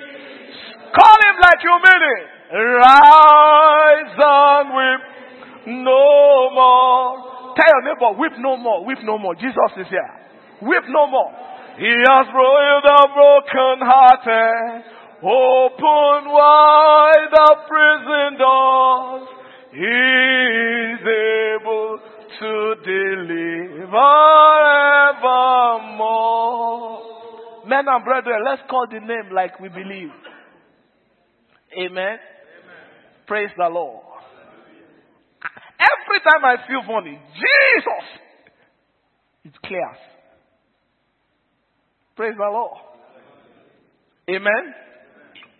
Call 0.95 1.17
him 1.27 1.35
like 1.43 1.59
you 1.63 1.75
mean 1.83 2.03
it. 2.15 2.25
Rise 2.55 4.15
and 4.15 4.69
weep 4.71 5.01
no 5.83 6.49
more. 6.55 7.55
Tell 7.55 7.67
your 7.67 7.83
neighbor, 7.83 8.11
weep 8.19 8.35
no 8.39 8.55
more, 8.55 8.85
weep 8.85 8.99
no 9.03 9.17
more. 9.17 9.35
Jesus 9.35 9.71
is 9.77 9.87
here. 9.89 10.11
Weep 10.61 10.83
no 10.87 11.07
more. 11.07 11.31
He 11.77 11.91
has 11.91 12.27
broiled 12.31 12.83
the 12.87 13.09
broken 13.11 13.83
hearted. 13.83 14.83
Open 15.23 16.31
wide 16.31 17.31
the 17.31 17.55
prison 17.67 18.37
doors. 18.39 19.27
He 19.73 19.83
is 19.83 21.03
able 21.03 21.84
to 22.39 22.75
deliver 22.83 24.11
evermore. 25.13 27.01
Men 27.67 27.87
and 27.87 28.03
brethren, 28.05 28.43
let's 28.45 28.61
call 28.69 28.85
the 28.91 28.99
name 28.99 29.33
like 29.33 29.59
we 29.59 29.69
believe. 29.69 30.11
Amen. 31.79 32.17
Praise 33.27 33.49
the 33.57 33.67
Lord. 33.69 34.03
Every 35.79 36.19
time 36.19 36.45
I 36.45 36.57
feel 36.67 36.83
funny, 36.87 37.19
Jesus, 37.33 38.05
it 39.45 39.61
clears. 39.65 39.97
Praise 42.15 42.35
the 42.37 42.49
Lord. 42.51 42.77
Amen. 44.29 44.73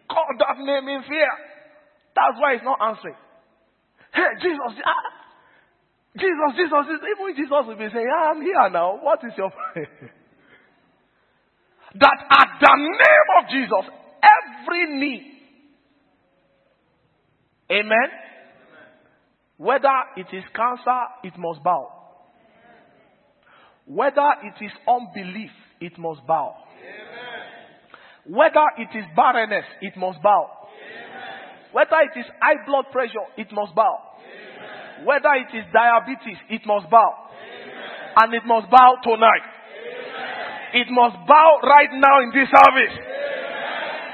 Call 0.09 0.25
that 0.39 0.57
name 0.59 0.87
in 0.87 1.03
fear. 1.07 1.31
That's 2.15 2.39
why 2.39 2.53
it's 2.53 2.63
not 2.63 2.79
answering. 2.81 3.15
Hey, 4.13 4.29
Jesus, 4.41 4.79
ah, 4.85 5.14
Jesus, 6.17 6.51
Jesus, 6.55 6.83
even 7.03 7.35
Jesus 7.35 7.63
will 7.67 7.75
be 7.75 7.89
saying, 7.91 8.07
ah, 8.07 8.31
I'm 8.31 8.41
here 8.41 8.69
now. 8.71 8.97
What 9.01 9.19
is 9.23 9.33
your 9.37 9.51
prayer? 9.51 10.11
That 11.95 12.19
at 12.29 12.59
the 12.59 12.75
name 12.75 13.29
of 13.39 13.49
Jesus, 13.49 13.85
every 14.19 14.99
knee 14.99 15.35
Amen? 17.71 18.09
Whether 19.57 19.95
it 20.17 20.27
is 20.35 20.43
cancer, 20.55 21.01
it 21.23 21.33
must 21.37 21.63
bow. 21.63 21.91
Whether 23.85 24.27
it 24.43 24.63
is 24.63 24.71
unbelief, 24.87 25.51
it 25.79 25.97
must 25.97 26.25
bow. 26.27 26.55
Whether 28.27 28.65
it 28.77 28.97
is 28.97 29.05
barrenness, 29.15 29.65
it 29.81 29.95
must 29.97 30.21
bow. 30.21 30.49
Whether 31.71 31.97
it 32.13 32.19
is 32.19 32.25
high 32.41 32.65
blood 32.65 32.85
pressure, 32.91 33.25
it 33.37 33.47
must 33.51 33.75
bow. 33.75 34.04
Whether 35.03 35.33
it 35.43 35.51
is 35.57 35.65
diabetes, 35.73 36.37
it 36.49 36.61
must 36.65 36.89
bow. 36.89 37.29
And 38.17 38.33
it 38.33 38.43
must 38.45 38.69
bow 38.71 38.95
tonight. 39.03 39.43
It 40.73 40.87
must 40.89 41.15
bow 41.27 41.59
right 41.63 41.89
now 41.91 42.21
in 42.23 42.31
this 42.31 42.47
service. 42.47 42.95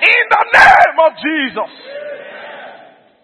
In 0.02 0.24
the 0.30 0.46
name 0.54 0.98
of 1.06 1.12
Jesus. 1.22 1.72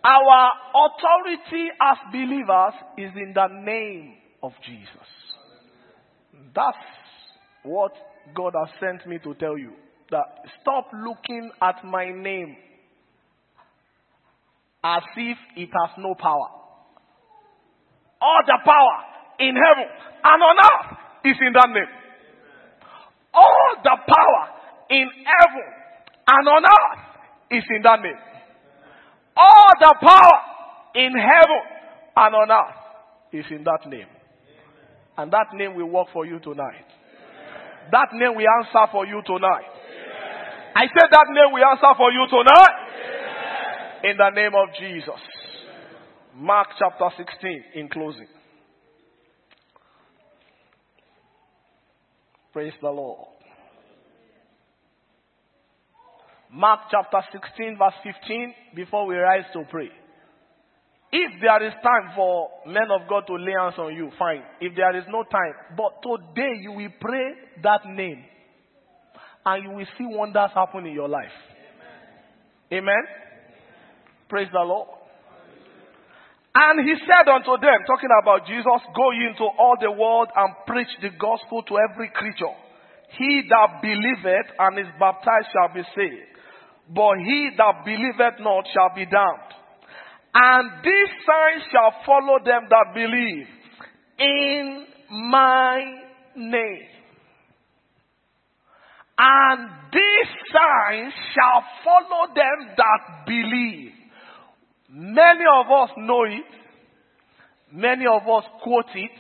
Our 0.04 0.52
authority 0.74 1.70
as 1.82 1.98
believers 2.12 2.74
is 2.98 3.12
in 3.16 3.34
the 3.34 3.48
name 3.48 4.14
of 4.44 4.52
Jesus. 4.66 5.08
That's 6.56 6.78
what 7.64 7.92
God 8.36 8.54
has 8.58 8.70
sent 8.80 9.08
me 9.08 9.20
to 9.24 9.34
tell 9.36 9.58
you. 9.58 9.74
That 10.10 10.40
stop 10.62 10.90
looking 10.94 11.52
at 11.62 11.84
my 11.84 12.12
name 12.12 12.56
as 14.84 15.04
if 15.18 15.38
it 15.58 15.70
has 15.70 15.98
no 15.98 16.16
power. 16.16 16.57
All 18.22 18.40
the 18.46 18.58
power 18.66 18.98
in 19.40 19.56
heaven 19.56 19.90
and 20.24 20.44
on 20.44 20.58
earth 20.58 20.98
is 21.26 21.38
in 21.42 21.54
that 21.54 21.70
name. 21.70 21.92
All 23.34 23.70
the 23.84 23.98
power 24.08 24.44
in 24.90 25.08
heaven 25.26 25.68
and 26.28 26.48
on 26.48 26.64
earth 26.66 27.04
is 27.52 27.64
in 27.70 27.82
that 27.84 28.02
name. 28.02 28.18
All 29.38 29.72
the 29.80 29.96
power 30.02 30.40
in 30.96 31.14
heaven 31.14 31.62
and 32.16 32.36
on 32.36 32.52
earth 32.52 32.76
is 33.32 33.46
in 33.52 33.64
that 33.64 33.88
name. 33.88 34.08
And 35.18 35.32
that 35.32 35.54
name 35.54 35.76
will 35.76 35.90
work 35.90 36.08
for 36.14 36.26
you 36.26 36.40
tonight. 36.40 36.86
That 37.92 38.10
name 38.14 38.36
will 38.36 38.46
answer 38.60 38.92
for 38.92 39.06
you 39.06 39.22
tonight. 39.26 39.70
I 40.76 40.86
said 40.88 41.10
that 41.12 41.26
name 41.30 41.54
will 41.54 41.66
answer 41.66 41.94
for 41.98 42.12
you 42.12 42.26
tonight. 42.30 42.76
In 44.04 44.18
the 44.18 44.30
name 44.30 44.54
of 44.54 44.70
Jesus. 44.80 45.37
Mark 46.40 46.68
chapter 46.78 47.10
16 47.18 47.64
in 47.74 47.90
closing. 47.90 48.28
Praise 52.54 52.74
the 52.80 52.90
Lord. 52.90 53.28
Mark 56.54 56.82
chapter 56.92 57.22
16, 57.32 57.78
verse 57.80 58.14
15, 58.22 58.54
before 58.76 59.08
we 59.08 59.16
rise 59.16 59.46
to 59.54 59.64
pray. 59.70 59.90
If 61.12 61.42
there 61.42 61.66
is 61.66 61.74
time 61.82 62.14
for 62.16 62.50
men 62.68 62.92
of 62.92 63.10
God 63.10 63.24
to 63.28 63.34
lay 63.34 63.54
hands 63.60 63.76
on 63.80 63.96
you, 63.96 64.12
fine. 64.20 64.44
If 64.62 64.76
there 64.76 64.96
is 64.96 65.06
no 65.10 65.24
time, 65.24 65.54
but 65.76 66.04
today 66.04 66.54
you 66.62 66.74
will 66.74 66.92
pray 67.02 67.32
that 67.64 67.82
name 67.88 68.24
and 69.44 69.64
you 69.64 69.72
will 69.72 69.86
see 69.98 70.06
wonders 70.06 70.52
happen 70.54 70.86
in 70.86 70.94
your 70.94 71.10
life. 71.10 71.34
Amen. 72.72 72.84
Amen? 72.84 73.04
Praise 74.30 74.50
the 74.54 74.60
Lord. 74.60 74.97
And 76.58 76.82
he 76.82 76.96
said 77.06 77.30
unto 77.30 77.54
them, 77.62 77.86
talking 77.86 78.10
about 78.24 78.48
Jesus, 78.48 78.82
go 78.96 79.12
ye 79.14 79.30
into 79.30 79.46
all 79.46 79.78
the 79.78 79.92
world 79.92 80.30
and 80.34 80.56
preach 80.66 80.90
the 81.02 81.14
gospel 81.14 81.62
to 81.70 81.78
every 81.78 82.10
creature. 82.10 82.56
He 83.18 83.46
that 83.50 83.82
believeth 83.82 84.50
and 84.58 84.80
is 84.80 84.90
baptized 84.98 85.54
shall 85.54 85.70
be 85.70 85.86
saved 85.94 86.38
but 86.90 87.18
he 87.20 87.50
that 87.58 87.84
believeth 87.84 88.40
not 88.40 88.66
shall 88.74 88.92
be 88.96 89.06
damned. 89.06 89.52
And 90.34 90.72
these 90.84 91.12
signs 91.26 91.64
shall 91.72 91.94
follow 92.06 92.40
them 92.44 92.68
that 92.70 92.94
believe 92.94 93.48
in 94.20 94.86
my 95.10 95.82
name. 96.36 96.88
And 99.18 99.70
these 99.92 100.32
signs 100.54 101.14
shall 101.34 101.64
follow 101.84 102.34
them 102.34 102.76
that 102.78 103.26
believe. 103.26 103.92
Many 104.90 105.44
of 105.60 105.66
us 105.72 105.90
know 105.98 106.24
it. 106.24 106.52
Many 107.72 108.06
of 108.06 108.22
us 108.24 108.44
quote 108.64 108.86
it. 108.96 109.12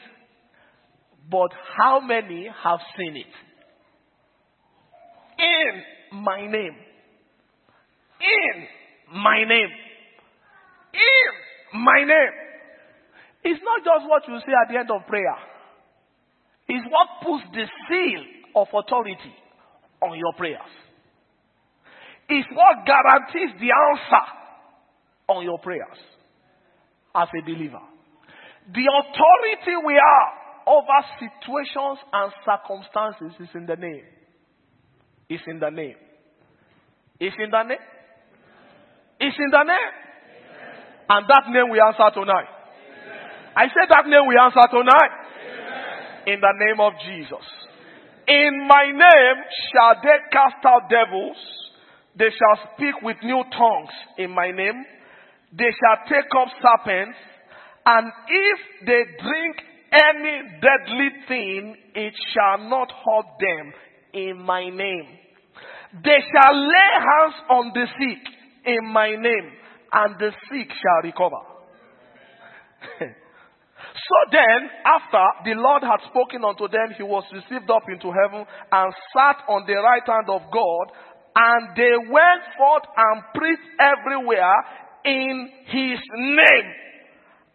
But 1.30 1.52
how 1.78 2.00
many 2.00 2.48
have 2.64 2.80
seen 2.98 3.18
it? 3.18 3.34
In 5.40 6.22
my 6.24 6.48
name 6.48 6.76
in 8.22 8.68
my 9.14 9.44
name. 9.44 9.72
In 10.94 11.82
my 11.84 12.04
name. 12.04 12.34
It's 13.44 13.62
not 13.64 13.84
just 13.84 14.10
what 14.10 14.24
you 14.28 14.40
say 14.40 14.54
at 14.54 14.72
the 14.72 14.80
end 14.80 14.92
of 14.92 15.08
prayer. 15.08 15.38
It's 16.68 16.86
what 16.92 17.08
puts 17.24 17.44
the 17.54 17.66
seal 17.88 18.24
of 18.56 18.68
authority 18.74 19.34
on 20.01 20.18
your 20.18 20.34
prayers. 20.38 20.74
It's 22.30 22.48
what 22.51 22.86
guarantees 22.86 23.56
the 23.60 23.72
answer 23.72 24.25
on 25.27 25.44
your 25.44 25.59
prayers 25.59 25.98
as 27.16 27.27
a 27.33 27.42
believer. 27.44 27.81
The 28.74 28.83
authority 28.83 29.75
we 29.85 29.94
have 29.94 30.48
over 30.68 31.00
situations 31.20 32.00
and 32.11 32.31
circumstances 32.44 33.31
is 33.40 33.50
in 33.55 33.66
the 33.66 33.75
name. 33.75 34.03
It's 35.29 35.44
in 35.48 35.59
the 35.59 35.70
name. 35.70 35.96
It's 37.20 37.35
in 37.40 37.50
the 37.50 37.63
name. 37.63 37.85
It's 39.20 39.37
in 39.40 39.50
the 39.50 39.63
name. 39.63 39.92
Amen. 40.29 41.07
And 41.09 41.25
that 41.27 41.44
name 41.50 41.72
we 41.72 41.79
answer 41.79 42.11
tonight. 42.13 42.48
Amen. 42.48 43.55
I 43.55 43.66
said 43.72 43.90
that 43.90 44.05
name 44.05 44.27
we 44.27 44.37
answer 44.37 44.68
tonight. 44.70 45.13
Amen. 45.42 46.35
In 46.35 46.40
the 46.40 46.53
name 46.59 46.79
of 46.79 46.94
Jesus. 47.07 47.46
In 48.27 48.68
my 48.68 48.92
name 48.92 49.37
shall 49.72 49.96
they 50.03 50.20
cast 50.31 50.63
out 50.68 50.90
devils. 50.90 51.40
They 52.16 52.29
shall 52.29 52.75
speak 52.75 53.01
with 53.01 53.18
new 53.24 53.44
tongues 53.55 53.96
in 54.18 54.31
my 54.31 54.51
name. 54.51 54.83
They 55.51 55.72
shall 55.72 56.07
take 56.10 56.29
up 56.36 56.50
serpents. 56.62 57.18
And 57.86 58.12
if 58.27 58.60
they 58.86 59.03
drink 59.24 59.55
any 59.94 60.60
deadly 60.60 61.10
thing, 61.27 61.75
it 61.96 62.14
shall 62.33 62.70
not 62.70 62.92
hurt 62.92 63.25
them 63.40 63.74
in 64.14 64.44
my 64.44 64.70
name. 64.70 65.07
They 66.03 66.20
shall 66.33 66.53
lay 66.53 66.92
hands 67.00 67.36
on 67.50 67.72
the 67.74 67.86
sick 67.98 68.33
in 68.66 68.92
my 68.92 69.12
name, 69.12 69.51
and 69.94 70.16
the 70.20 70.31
sick 70.51 70.68
shall 70.70 71.01
recover. 71.03 71.40
so 73.00 74.18
then, 74.31 74.70
after 74.86 75.24
the 75.46 75.55
Lord 75.55 75.83
had 75.83 76.03
spoken 76.12 76.44
unto 76.44 76.68
them, 76.68 76.92
he 76.98 77.03
was 77.03 77.24
received 77.31 77.72
up 77.72 77.83
into 77.88 78.12
heaven 78.12 78.46
and 78.72 78.94
sat 79.16 79.48
on 79.48 79.64
the 79.66 79.75
right 79.75 80.03
hand 80.05 80.29
of 80.29 80.42
God, 80.51 80.86
and 81.36 81.75
they 81.77 81.96
went 82.12 82.44
forth 82.57 82.83
and 82.98 83.24
preached 83.33 83.72
everywhere 83.79 84.87
in 85.07 85.50
his 85.67 86.00
name. 86.15 86.74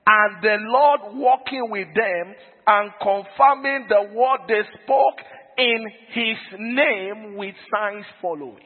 And 0.04 0.42
the 0.42 0.56
Lord 0.60 1.00
walking 1.14 1.70
with 1.70 1.88
them 1.94 2.34
and 2.66 2.90
confirming 3.00 3.86
the 3.88 4.14
word 4.14 4.40
they 4.48 4.62
spoke 4.82 5.20
in 5.58 5.86
his 6.08 6.36
name 6.58 7.36
with 7.36 7.54
signs 7.72 8.04
following. 8.20 8.64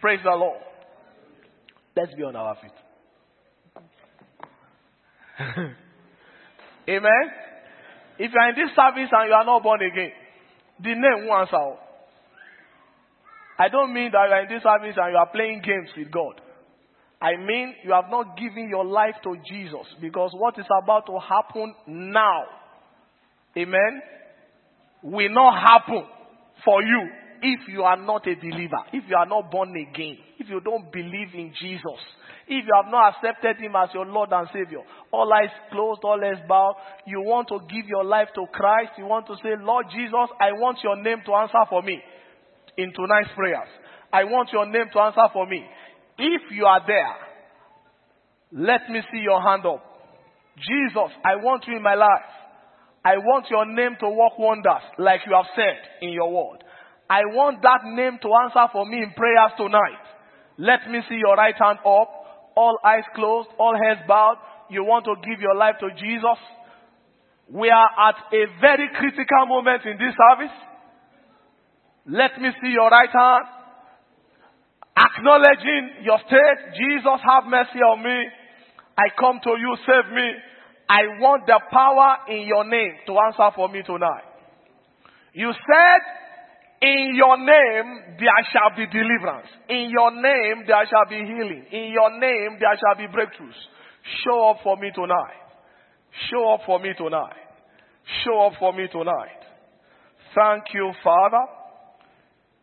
Praise 0.00 0.20
the 0.22 0.30
Lord. 0.30 0.60
Let's 1.96 2.12
be 2.14 2.22
on 2.24 2.36
our 2.36 2.56
feet. 2.56 2.70
Amen. 6.88 7.30
If 8.18 8.30
you 8.30 8.38
are 8.38 8.48
in 8.50 8.54
this 8.56 8.76
service 8.76 9.10
and 9.10 9.28
you 9.28 9.34
are 9.34 9.44
not 9.44 9.62
born 9.62 9.80
again, 9.80 10.12
the 10.82 10.90
name 10.90 11.26
won't 11.26 11.48
answer. 11.48 11.78
I 13.58 13.68
don't 13.68 13.94
mean 13.94 14.10
that 14.12 14.26
you 14.28 14.34
are 14.34 14.42
in 14.42 14.48
this 14.48 14.62
service 14.62 14.96
and 14.96 15.12
you 15.12 15.18
are 15.18 15.30
playing 15.32 15.62
games 15.64 15.88
with 15.96 16.10
God. 16.10 16.40
I 17.24 17.36
mean 17.38 17.74
you 17.82 17.92
have 17.92 18.10
not 18.10 18.36
given 18.36 18.68
your 18.68 18.84
life 18.84 19.14
to 19.22 19.34
Jesus 19.48 19.86
because 19.98 20.32
what 20.34 20.58
is 20.58 20.66
about 20.82 21.06
to 21.06 21.18
happen 21.18 21.74
now, 21.86 22.42
amen, 23.56 24.02
will 25.02 25.30
not 25.30 25.58
happen 25.58 26.04
for 26.62 26.82
you 26.82 27.08
if 27.40 27.60
you 27.68 27.82
are 27.82 27.96
not 27.96 28.28
a 28.28 28.34
believer, 28.34 28.76
if 28.92 29.04
you 29.08 29.16
are 29.16 29.26
not 29.26 29.50
born 29.50 29.70
again, 29.70 30.18
if 30.38 30.50
you 30.50 30.60
don't 30.60 30.92
believe 30.92 31.32
in 31.32 31.52
Jesus, 31.58 32.00
if 32.46 32.64
you 32.66 32.72
have 32.76 32.92
not 32.92 33.14
accepted 33.14 33.56
Him 33.56 33.72
as 33.74 33.88
your 33.94 34.04
Lord 34.04 34.28
and 34.32 34.46
Savior, 34.52 34.80
all 35.10 35.32
eyes 35.32 35.52
closed, 35.72 36.00
all 36.04 36.20
eyes 36.22 36.44
bowed, 36.46 36.76
you 37.06 37.22
want 37.22 37.48
to 37.48 37.58
give 37.72 37.88
your 37.88 38.04
life 38.04 38.28
to 38.34 38.44
Christ, 38.52 38.92
you 38.98 39.06
want 39.06 39.26
to 39.28 39.36
say, 39.42 39.56
Lord 39.60 39.86
Jesus, 39.90 40.28
I 40.40 40.52
want 40.52 40.78
your 40.84 41.00
name 41.00 41.22
to 41.24 41.32
answer 41.32 41.64
for 41.70 41.82
me 41.82 42.02
in 42.76 42.92
tonight's 42.92 43.32
prayers. 43.34 43.68
I 44.12 44.24
want 44.24 44.50
your 44.52 44.66
name 44.66 44.86
to 44.92 44.98
answer 45.00 45.26
for 45.32 45.46
me. 45.46 45.64
If 46.18 46.42
you 46.52 46.64
are 46.66 46.80
there, 46.86 47.16
let 48.52 48.88
me 48.88 49.00
see 49.10 49.18
your 49.18 49.42
hand 49.42 49.66
up. 49.66 49.82
Jesus, 50.56 51.10
I 51.24 51.36
want 51.42 51.64
you 51.66 51.76
in 51.76 51.82
my 51.82 51.94
life. 51.94 52.30
I 53.04 53.18
want 53.18 53.46
your 53.50 53.66
name 53.66 53.96
to 54.00 54.08
work 54.08 54.38
wonders 54.38 54.82
like 54.98 55.20
you 55.26 55.34
have 55.34 55.50
said 55.54 55.76
in 56.00 56.10
your 56.10 56.30
word. 56.30 56.62
I 57.10 57.20
want 57.26 57.60
that 57.62 57.84
name 57.84 58.18
to 58.22 58.28
answer 58.44 58.64
for 58.72 58.86
me 58.86 59.02
in 59.02 59.12
prayers 59.12 59.52
tonight. 59.58 60.04
Let 60.56 60.88
me 60.88 61.00
see 61.08 61.16
your 61.16 61.34
right 61.34 61.54
hand 61.58 61.80
up, 61.84 62.08
all 62.56 62.78
eyes 62.84 63.04
closed, 63.14 63.48
all 63.58 63.74
heads 63.74 64.00
bowed. 64.06 64.38
You 64.70 64.84
want 64.84 65.04
to 65.04 65.14
give 65.20 65.40
your 65.40 65.54
life 65.54 65.74
to 65.80 65.90
Jesus? 65.98 66.38
We 67.50 67.68
are 67.68 67.90
at 68.08 68.16
a 68.32 68.46
very 68.60 68.88
critical 68.96 69.46
moment 69.46 69.82
in 69.84 69.98
this 69.98 70.14
service. 70.16 70.56
Let 72.06 72.40
me 72.40 72.50
see 72.62 72.70
your 72.70 72.88
right 72.88 73.10
hand. 73.10 73.44
Acknowledging 75.16 76.02
your 76.02 76.18
state. 76.26 76.60
Jesus, 76.76 77.20
have 77.22 77.44
mercy 77.46 77.78
on 77.78 78.02
me. 78.02 78.28
I 78.98 79.10
come 79.18 79.40
to 79.42 79.50
you, 79.50 79.76
save 79.86 80.12
me. 80.14 80.28
I 80.88 81.18
want 81.18 81.46
the 81.46 81.60
power 81.70 82.28
in 82.28 82.46
your 82.46 82.64
name 82.64 82.94
to 83.06 83.16
answer 83.18 83.50
for 83.54 83.68
me 83.68 83.82
tonight. 83.82 84.24
You 85.32 85.50
said 85.52 86.02
In 86.84 87.14
your 87.14 87.38
name 87.38 88.16
there 88.18 88.44
shall 88.52 88.76
be 88.76 88.86
deliverance. 88.86 89.48
In 89.68 89.88
your 89.90 90.10
name 90.10 90.64
there 90.66 90.84
shall 90.86 91.08
be 91.08 91.16
healing. 91.16 91.64
In 91.72 91.92
your 91.92 92.10
name 92.20 92.58
there 92.60 92.76
shall 92.76 92.98
be 92.98 93.10
breakthroughs. 93.10 93.56
Show 94.22 94.50
up 94.50 94.58
for 94.62 94.76
me 94.76 94.90
tonight. 94.94 95.40
Show 96.30 96.52
up 96.52 96.60
for 96.66 96.78
me 96.78 96.90
tonight. 96.96 97.40
Show 98.22 98.46
up 98.46 98.52
for 98.58 98.74
me 98.74 98.86
tonight. 98.92 99.40
Thank 100.34 100.64
you, 100.74 100.92
Father. 101.02 101.46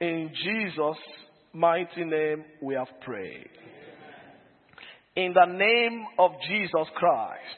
In 0.01 0.29
Jesus' 0.43 1.01
mighty 1.53 2.03
name 2.03 2.45
we 2.61 2.75
have 2.75 2.87
prayed. 3.01 3.49
In 5.15 5.33
the 5.33 5.45
name 5.45 6.05
of 6.17 6.31
Jesus 6.47 6.87
Christ. 6.95 7.57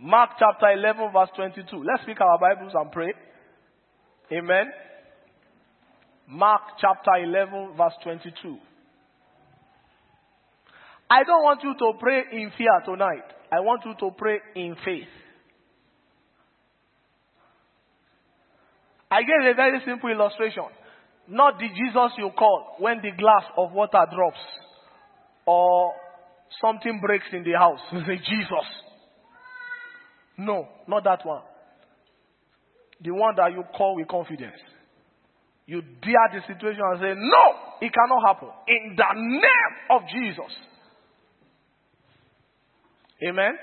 Mark 0.00 0.30
chapter 0.38 0.72
11 0.72 1.12
verse 1.12 1.28
22. 1.36 1.76
Let's 1.76 2.04
pick 2.04 2.20
our 2.20 2.38
Bibles 2.38 2.72
and 2.74 2.90
pray. 2.90 3.12
Amen. 4.32 4.66
Mark 6.28 6.62
chapter 6.80 7.22
11 7.22 7.74
verse 7.76 7.92
22. 8.02 8.56
I 11.08 11.24
don't 11.24 11.42
want 11.44 11.62
you 11.62 11.74
to 11.78 11.92
pray 12.00 12.22
in 12.32 12.50
fear 12.56 12.80
tonight. 12.84 13.24
I 13.52 13.60
want 13.60 13.82
you 13.84 13.94
to 14.00 14.10
pray 14.16 14.38
in 14.56 14.74
faith. 14.84 15.12
I 19.10 19.20
gave 19.20 19.52
a 19.52 19.54
very 19.54 19.78
simple 19.84 20.08
illustration. 20.08 20.64
Not 21.28 21.58
the 21.58 21.68
Jesus 21.68 22.12
you 22.18 22.30
call 22.36 22.76
when 22.78 22.98
the 22.98 23.10
glass 23.16 23.44
of 23.56 23.72
water 23.72 24.04
drops 24.14 24.40
or 25.46 25.92
something 26.60 27.00
breaks 27.00 27.26
in 27.32 27.44
the 27.44 27.52
house. 27.58 27.80
You 27.92 28.00
say, 28.00 28.16
Jesus. 28.16 28.68
No, 30.38 30.68
not 30.88 31.04
that 31.04 31.24
one. 31.24 31.42
The 33.00 33.10
one 33.10 33.34
that 33.36 33.52
you 33.52 33.64
call 33.76 33.96
with 33.96 34.08
confidence. 34.08 34.58
You 35.66 35.80
dare 35.80 36.28
the 36.32 36.40
situation 36.46 36.82
and 36.82 37.00
say, 37.00 37.14
No, 37.16 37.44
it 37.80 37.92
cannot 37.92 38.26
happen. 38.26 38.48
In 38.68 38.96
the 38.96 39.14
name 39.14 39.74
of 39.90 40.02
Jesus. 40.08 40.52
Amen. 43.28 43.54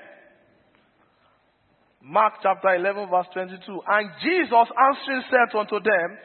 Mark 2.01 2.35
chapter 2.41 2.75
11, 2.75 3.09
verse 3.09 3.27
22. 3.33 3.81
And 3.87 4.09
Jesus 4.23 4.67
answering 4.71 5.23
said 5.29 5.57
unto 5.57 5.79
them, 5.83 6.17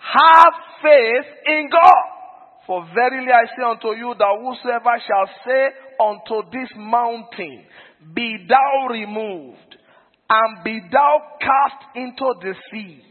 Have 0.00 0.54
faith 0.82 1.26
in 1.46 1.68
God. 1.70 2.20
For 2.66 2.86
verily 2.94 3.32
I 3.32 3.46
say 3.56 3.64
unto 3.64 3.88
you 3.98 4.14
that 4.18 4.38
whosoever 4.40 4.96
shall 5.06 5.28
say 5.44 5.68
unto 6.00 6.50
this 6.50 6.70
mountain, 6.76 7.64
Be 8.14 8.46
thou 8.48 8.88
removed, 8.90 9.76
and 10.28 10.64
be 10.64 10.80
thou 10.90 11.20
cast 11.40 11.96
into 11.96 12.34
the 12.40 12.54
sea, 12.70 13.02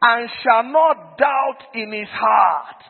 and 0.00 0.28
shall 0.42 0.64
not 0.64 1.18
doubt 1.18 1.74
in 1.74 1.92
his 1.92 2.08
heart, 2.10 2.82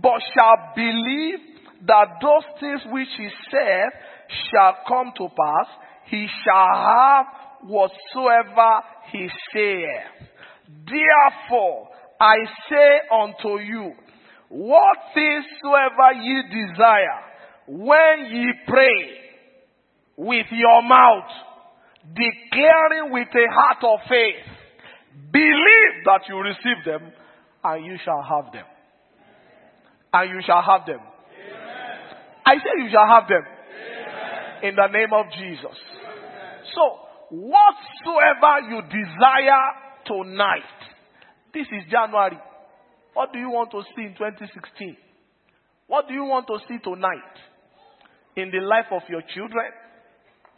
but 0.00 0.20
shall 0.34 0.72
believe 0.74 1.38
that 1.86 2.18
those 2.22 2.44
things 2.60 2.80
which 2.92 3.08
he 3.16 3.28
saith 3.50 3.92
shall 4.50 4.76
come 4.88 5.12
to 5.16 5.28
pass, 5.28 5.66
he 6.06 6.26
shall 6.44 6.74
have 6.74 7.26
whatsoever 7.64 8.82
he 9.12 9.28
saith. 9.52 10.28
Therefore, 10.86 11.88
I 12.20 12.36
say 12.70 13.00
unto 13.12 13.60
you, 13.62 13.92
what 14.48 14.96
things 15.12 15.44
soever 15.62 16.22
ye 16.22 16.42
desire, 16.48 17.20
when 17.66 18.26
ye 18.30 18.52
pray 18.66 19.26
with 20.16 20.46
your 20.50 20.82
mouth, 20.82 21.30
declaring 22.14 23.12
with 23.12 23.28
a 23.28 23.52
heart 23.52 23.82
of 23.82 24.08
faith, 24.08 25.32
believe 25.32 26.04
that 26.04 26.22
you 26.28 26.38
receive 26.38 26.84
them, 26.84 27.12
and 27.64 27.84
you 27.84 27.96
shall 28.04 28.22
have 28.22 28.52
them. 28.52 28.64
And 30.12 30.30
you 30.30 30.40
shall 30.46 30.62
have 30.62 30.86
them. 30.86 31.00
Amen. 31.00 31.98
I 32.46 32.54
say 32.54 32.84
you 32.84 32.88
shall 32.90 33.06
have 33.06 33.28
them. 33.28 33.42
Amen. 33.42 34.70
In 34.70 34.74
the 34.76 34.86
name 34.86 35.12
of 35.12 35.26
Jesus. 35.36 35.76
So, 36.74 36.98
whatsoever 37.30 38.70
you 38.70 38.82
desire 38.82 39.66
tonight, 40.06 40.95
this 41.56 41.66
is 41.72 41.90
January. 41.90 42.38
What 43.14 43.32
do 43.32 43.38
you 43.38 43.48
want 43.48 43.70
to 43.70 43.80
see 43.96 44.02
in 44.02 44.12
2016? 44.12 44.94
What 45.86 46.06
do 46.06 46.12
you 46.12 46.24
want 46.24 46.46
to 46.48 46.58
see 46.68 46.76
tonight? 46.84 47.32
In 48.36 48.50
the 48.50 48.60
life 48.60 48.92
of 48.92 49.00
your 49.08 49.22
children, 49.34 49.72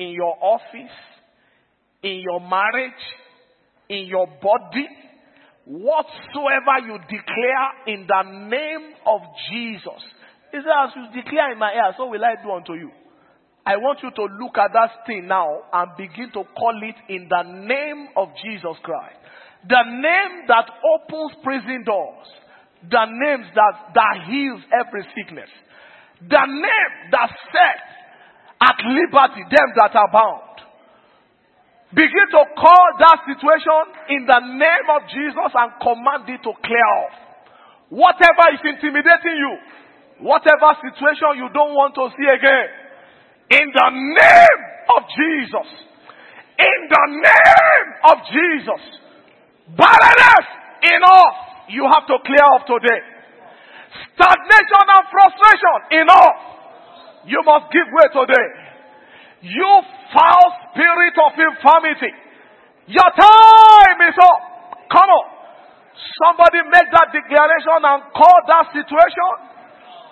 in 0.00 0.08
your 0.08 0.34
office, 0.42 0.96
in 2.02 2.18
your 2.18 2.40
marriage, 2.40 3.04
in 3.88 4.06
your 4.06 4.26
body, 4.42 4.88
whatsoever 5.66 6.82
you 6.82 6.98
declare 7.06 7.68
in 7.86 8.08
the 8.08 8.22
name 8.50 8.94
of 9.06 9.20
Jesus. 9.52 10.02
He 10.50 10.58
said, 10.58 10.74
as 10.82 10.90
you 10.96 11.22
declare 11.22 11.52
in 11.52 11.58
my 11.58 11.70
ear, 11.74 11.94
so 11.96 12.08
will 12.08 12.24
I 12.24 12.42
do 12.42 12.50
unto 12.50 12.72
you. 12.72 12.90
I 13.64 13.76
want 13.76 14.00
you 14.02 14.10
to 14.10 14.22
look 14.42 14.58
at 14.58 14.72
that 14.72 15.06
thing 15.06 15.28
now 15.28 15.62
and 15.72 15.90
begin 15.96 16.32
to 16.32 16.42
call 16.56 16.80
it 16.82 16.96
in 17.12 17.28
the 17.28 17.42
name 17.42 18.08
of 18.16 18.30
Jesus 18.42 18.74
Christ. 18.82 19.14
The 19.66 19.82
name 19.82 20.46
that 20.46 20.70
opens 20.94 21.32
prison 21.42 21.82
doors. 21.84 22.28
The 22.86 23.04
name 23.10 23.42
that, 23.54 23.74
that 23.94 24.14
heals 24.30 24.62
every 24.70 25.02
sickness. 25.16 25.50
The 26.22 26.44
name 26.46 26.92
that 27.10 27.30
sets 27.50 27.90
at 28.60 28.78
liberty 28.86 29.42
them 29.50 29.68
that 29.76 29.94
are 29.94 30.10
bound. 30.12 30.48
Begin 31.94 32.26
to 32.36 32.42
call 32.54 32.86
that 33.00 33.24
situation 33.24 33.82
in 34.12 34.26
the 34.28 34.40
name 34.60 34.86
of 34.92 35.08
Jesus 35.08 35.50
and 35.56 35.72
command 35.80 36.28
it 36.28 36.42
to 36.44 36.52
clear 36.60 36.88
off. 37.00 37.16
Whatever 37.88 38.52
is 38.52 38.60
intimidating 38.60 39.36
you, 39.40 39.52
whatever 40.20 40.76
situation 40.84 41.40
you 41.40 41.48
don't 41.54 41.72
want 41.72 41.96
to 41.96 42.12
see 42.12 42.28
again, 42.28 42.68
in 43.56 43.66
the 43.72 43.88
name 43.88 44.60
of 44.92 45.02
Jesus. 45.16 45.68
In 46.60 46.80
the 46.92 47.04
name 47.24 47.88
of 48.04 48.16
Jesus. 48.28 48.82
Barrenness 49.76 50.46
enough. 50.96 51.36
You 51.68 51.84
have 51.84 52.06
to 52.08 52.16
clear 52.24 52.46
off 52.56 52.64
today. 52.64 53.00
Stagnation 54.16 54.84
and 54.88 55.04
frustration 55.12 55.78
enough. 56.00 56.38
You 57.28 57.40
must 57.44 57.68
give 57.72 57.84
way 57.92 58.08
today. 58.08 58.46
You 59.44 59.70
foul 60.16 60.48
spirit 60.72 61.14
of 61.20 61.32
infirmity. 61.36 62.12
Your 62.88 63.10
time 63.12 63.98
is 64.08 64.16
up. 64.16 64.40
Come 64.88 65.10
on. 65.12 65.26
Somebody 66.24 66.64
make 66.72 66.88
that 66.88 67.12
declaration 67.12 67.80
and 67.84 68.00
call 68.16 68.38
that 68.48 68.72
situation. 68.72 69.30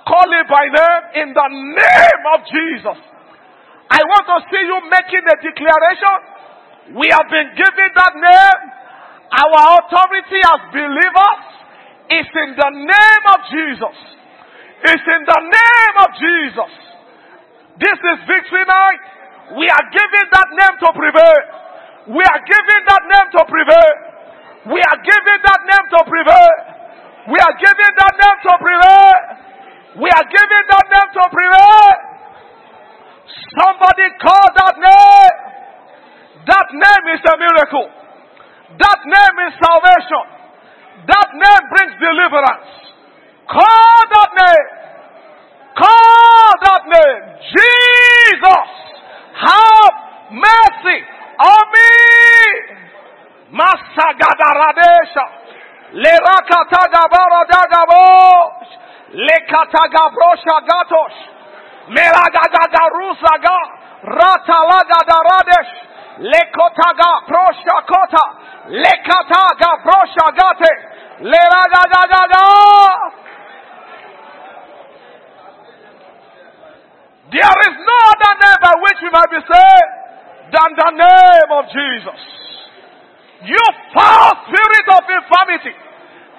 Call 0.04 0.28
it 0.28 0.46
by 0.46 0.64
name 0.68 1.04
in 1.24 1.28
the 1.32 1.48
name 1.50 2.22
of 2.36 2.44
Jesus. 2.46 2.98
I 3.90 4.00
want 4.02 4.24
to 4.28 4.38
see 4.52 4.62
you 4.62 4.78
making 4.92 5.24
a 5.24 5.36
declaration. 5.40 6.16
We 7.00 7.06
have 7.10 7.26
been 7.32 7.48
given 7.58 7.90
that 7.96 8.14
name. 8.14 8.60
Our 9.26 9.58
authority 9.82 10.38
as 10.38 10.60
believers 10.70 11.42
is 12.14 12.28
in 12.30 12.50
the 12.54 12.70
name 12.86 13.24
of 13.34 13.38
Jesus. 13.50 13.96
It's 14.86 15.06
in 15.06 15.22
the 15.26 15.40
name 15.42 15.96
of 15.98 16.10
Jesus. 16.14 16.72
This 17.82 17.98
is 17.98 18.16
victory 18.30 18.64
night. 18.64 19.02
We 19.58 19.66
are 19.66 19.86
giving 19.90 20.26
that 20.30 20.48
name 20.54 20.76
to 20.78 20.88
prevail. 20.94 21.42
We 22.14 22.22
are 22.22 22.42
giving 22.46 22.82
that 22.86 23.02
name 23.10 23.28
to 23.34 23.42
prevail. 23.50 23.92
We 24.70 24.80
are 24.82 25.00
giving 25.02 25.40
that 25.42 25.60
name 25.66 25.86
to 25.90 26.00
prevail. 26.06 26.54
We 27.30 27.38
are 27.42 27.56
giving 27.58 27.92
that 27.98 28.14
name 28.14 28.38
to 28.46 28.52
prevail. 28.62 29.14
We 30.02 30.08
are 30.10 30.26
giving 30.30 30.64
that 30.70 30.86
name 30.86 31.10
to 31.18 31.24
prevail. 31.34 31.86
Somebody 33.58 34.06
call 34.22 34.46
that 34.54 34.74
name. 34.78 35.36
That 36.46 36.66
name 36.70 37.04
is 37.10 37.22
a 37.26 37.34
miracle. 37.42 38.05
That 38.74 39.00
name 39.06 39.36
is 39.46 39.54
salvation. 39.62 40.26
That 41.06 41.30
name 41.38 41.64
brings 41.70 41.94
deliverance. 42.02 42.66
Call 43.46 43.98
that 44.10 44.30
name. 44.34 44.68
Call 45.78 46.50
that 46.66 46.82
name. 46.90 47.22
Jesus, 47.54 48.68
have 49.38 49.94
mercy 50.34 50.98
on 51.38 51.64
me. 51.70 51.94
Masagadaradesha. 53.54 55.26
Lerakatagabaradagabosh. 55.94 58.66
Lekatagabrosha 59.14 60.56
gatosh. 60.66 61.38
Melagagagarusaga, 61.94 63.54
Ratalagadaradeš, 64.02 65.70
Lekataga 66.16 67.10
proshagate, 69.84 70.72
Leragagagaga. 71.20 72.44
There 77.32 77.58
is 77.68 77.74
no 77.76 77.96
other 78.16 78.34
name 78.38 78.60
by 78.62 78.74
which 78.80 78.98
we 79.02 79.10
might 79.10 79.30
be 79.30 79.42
saved 79.44 79.92
than 80.56 80.70
the 80.78 80.90
name 80.94 81.50
of 81.52 81.64
Jesus. 81.74 82.20
You 83.44 83.64
foul 83.92 84.32
spirit 84.48 84.86
of 84.96 85.02
infirmity, 85.04 85.74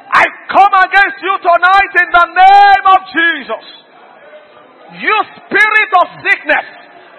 I 0.10 0.24
come 0.50 0.74
against 0.74 1.20
you 1.22 1.36
tonight 1.44 1.94
in 2.02 2.10
the 2.10 2.28
name 2.34 2.86
of 2.98 3.00
Jesus. 3.14 3.66
You 5.06 5.16
spirit 5.44 5.92
of 6.02 6.08
sickness 6.24 6.66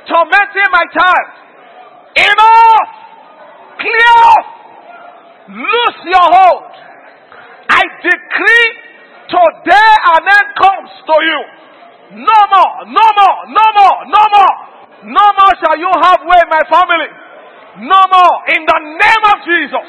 tormenting 0.08 0.70
my 0.72 0.84
child. 0.90 1.47
Enough! 2.18 2.90
Clear! 3.78 4.26
Loose 5.54 6.00
your 6.04 6.28
hold. 6.28 6.72
I 7.70 7.82
decree 8.02 8.68
today 9.30 9.90
an 10.12 10.24
end 10.26 10.48
comes 10.58 10.90
to 11.06 11.16
you. 11.24 11.40
No 12.26 12.38
more, 12.52 12.74
no 12.90 13.06
more, 13.16 13.38
no 13.52 13.66
more, 13.76 13.96
no 14.08 14.22
more. 14.34 14.54
No 15.04 15.26
more 15.38 15.52
shall 15.62 15.78
you 15.78 15.92
have 16.02 16.20
way 16.26 16.42
my 16.50 16.62
family. 16.66 17.10
No 17.86 18.00
more. 18.10 18.34
In 18.50 18.66
the 18.66 18.80
name 18.98 19.24
of 19.30 19.36
Jesus. 19.46 19.88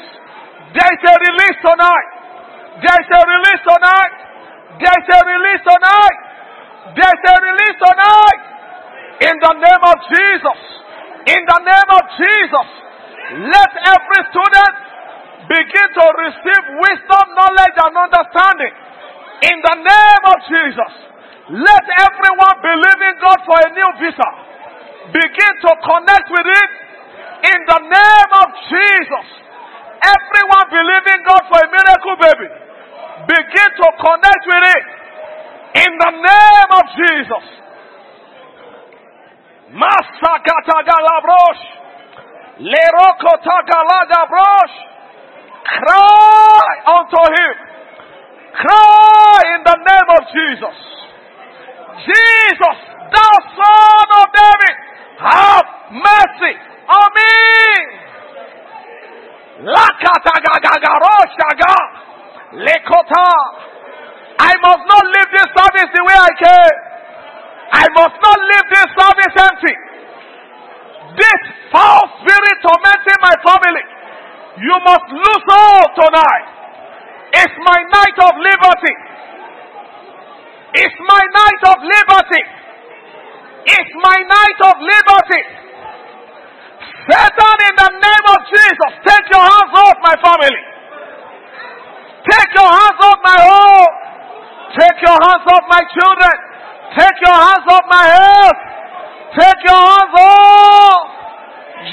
There 0.70 0.86
is 0.86 1.02
a 1.02 1.14
release 1.18 1.58
tonight. 1.66 2.08
There 2.78 2.98
is 3.00 3.10
a 3.10 3.22
release 3.26 3.62
tonight. 3.66 4.14
There 4.78 4.96
is 4.96 5.08
a 5.10 5.20
release 5.26 5.62
tonight. 5.66 6.18
There 6.94 7.10
is 7.10 7.22
a 7.26 7.36
release 7.42 7.78
tonight. 7.82 8.40
In 9.26 9.34
the 9.34 9.52
name 9.58 9.82
of 9.82 9.96
Jesus. 10.14 10.60
In 11.26 11.42
the 11.44 11.60
name 11.60 11.90
of 11.92 12.04
Jesus. 12.16 12.68
Let 13.50 13.70
every 13.92 14.22
student 14.32 14.74
begin 15.48 15.88
to 15.94 16.04
receive 16.24 16.64
wisdom, 16.80 17.24
knowledge, 17.36 17.76
and 17.76 17.94
understanding. 17.94 18.74
In 19.50 19.56
the 19.60 19.76
name 19.84 20.24
of 20.32 20.38
Jesus. 20.48 20.92
Let 21.50 21.84
everyone 22.06 22.56
believe 22.62 23.00
in 23.10 23.16
God 23.18 23.38
for 23.42 23.58
a 23.58 23.70
new 23.74 23.90
visa. 23.98 24.30
Begin 25.10 25.52
to 25.66 25.70
connect 25.82 26.28
with 26.30 26.46
it 26.46 26.70
in 27.50 27.60
the 27.66 27.80
name 27.90 28.32
of 28.44 28.48
Jesus. 28.70 29.26
Everyone 30.00 30.66
believing 30.70 31.20
God 31.26 31.42
for 31.50 31.58
a 31.60 31.68
miracle 31.68 32.16
baby, 32.22 32.48
begin 33.28 33.70
to 33.82 33.86
connect 34.00 34.44
with 34.48 34.64
it 34.78 34.86
in 35.84 35.92
the 35.98 36.12
name 36.24 36.70
of 36.72 36.84
Jesus. 36.96 37.44
Masakatagalabrosh. 39.72 41.62
Lerokotagalaga 42.60 44.22
Cry 45.64 46.82
unto 46.86 47.22
him. 47.34 47.54
Cry 48.54 49.40
in 49.54 49.62
the 49.64 49.76
name 49.76 50.08
of 50.18 50.22
Jesus. 50.34 50.76
Jesus, 52.04 52.78
thou 53.12 53.34
son 53.54 54.08
of 54.20 54.26
David, 54.34 54.76
have 55.18 55.66
mercy. 55.92 56.54
Lakatagagagaroshaga. 59.60 61.76
Lekota. 62.64 63.28
I 64.40 64.56
must 64.64 64.88
not 64.88 65.04
leave 65.04 65.30
this 65.36 65.52
service 65.52 65.92
the 65.92 66.00
way 66.02 66.16
I 66.16 66.32
came. 66.40 66.78
I 67.70 67.86
must 67.92 68.16
not 68.18 68.38
leave 68.40 68.66
this 68.72 68.88
service 68.96 69.36
empty. 69.36 69.76
This 71.14 71.40
foul 71.70 72.02
spirit 72.24 72.56
tormenting 72.64 73.20
my 73.20 73.36
family. 73.44 73.84
You 74.64 74.80
must 74.82 75.06
lose 75.12 75.44
all 75.46 75.86
tonight. 75.94 76.48
It's 77.36 77.54
my 77.62 77.78
night 77.84 78.16
of 78.26 78.32
liberty. 78.40 78.96
It's 81.00 81.08
my 81.08 81.24
night 81.32 81.62
of 81.64 81.78
liberty. 81.80 82.44
It's 83.64 83.92
my 84.04 84.18
night 84.20 84.60
of 84.68 84.76
liberty. 84.84 85.42
Satan, 87.08 87.56
in 87.56 87.74
the 87.80 87.90
name 88.04 88.26
of 88.28 88.40
Jesus, 88.44 88.92
take 89.08 89.26
your 89.32 89.40
hands 89.40 89.72
off 89.80 89.96
my 90.04 90.12
family. 90.20 90.60
Take 92.28 92.52
your 92.52 92.68
hands 92.68 93.00
off 93.00 93.18
my 93.24 93.38
home. 93.40 93.94
Take 94.76 95.00
your 95.00 95.16
hands 95.24 95.44
off 95.48 95.64
my 95.72 95.80
children. 95.88 96.36
Take 96.92 97.16
your 97.24 97.38
hands 97.48 97.64
off 97.64 97.84
my 97.88 98.04
health. 98.04 98.60
Take 99.40 99.60
your 99.64 99.80
hands 99.80 100.14
off. 100.20 101.00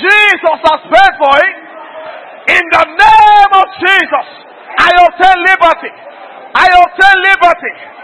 Jesus 0.04 0.60
has 0.68 0.82
paid 0.84 1.14
for 1.16 1.36
it. 1.48 1.56
In 2.60 2.64
the 2.76 2.86
name 2.92 3.52
of 3.56 3.68
Jesus, 3.80 4.28
I 4.84 4.92
obtain 5.00 5.38
liberty. 5.48 5.96
I 6.60 6.68
obtain 6.76 7.16
liberty. 7.24 7.98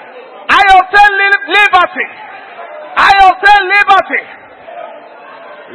I 0.64 0.80
obtain 0.80 1.12
li- 1.20 1.46
liberty. 1.60 2.08
I 2.96 3.12
obtain 3.28 3.62
liberty. 3.76 4.24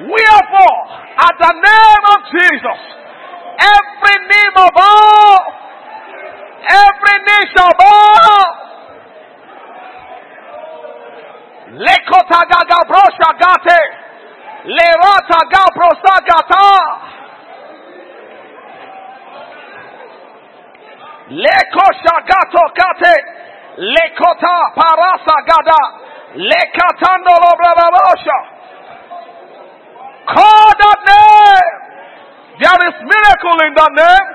Wherefore, 0.08 0.78
at 1.18 1.34
the 1.38 1.52
name 1.52 2.04
of 2.14 2.18
Jesus, 2.32 2.80
every 3.58 4.16
knee 4.28 4.50
of 4.56 4.72
all, 4.76 5.38
every 6.70 7.18
knee 7.26 7.44
shall 7.56 7.72
bow. 7.76 8.44
Lekota 11.68 12.40
gaga 12.48 12.80
brosha 12.88 13.30
gate, 13.42 13.80
lerata 14.72 15.40
gabrosa 15.52 16.14
gata. 16.24 16.68
Lekosha 21.30 22.16
gato 22.26 22.62
kate, 22.78 23.14
lekota 23.78 24.56
parasa 24.74 25.36
gada, 25.46 25.82
lekatando 26.34 27.30
lobrabosha. 27.30 28.38
Call 30.28 30.68
that 30.78 31.00
name. 31.08 31.74
There 32.58 32.82
is 32.90 32.96
miracle 33.06 33.58
in 33.64 33.72
that 33.78 33.92
name. 33.94 34.28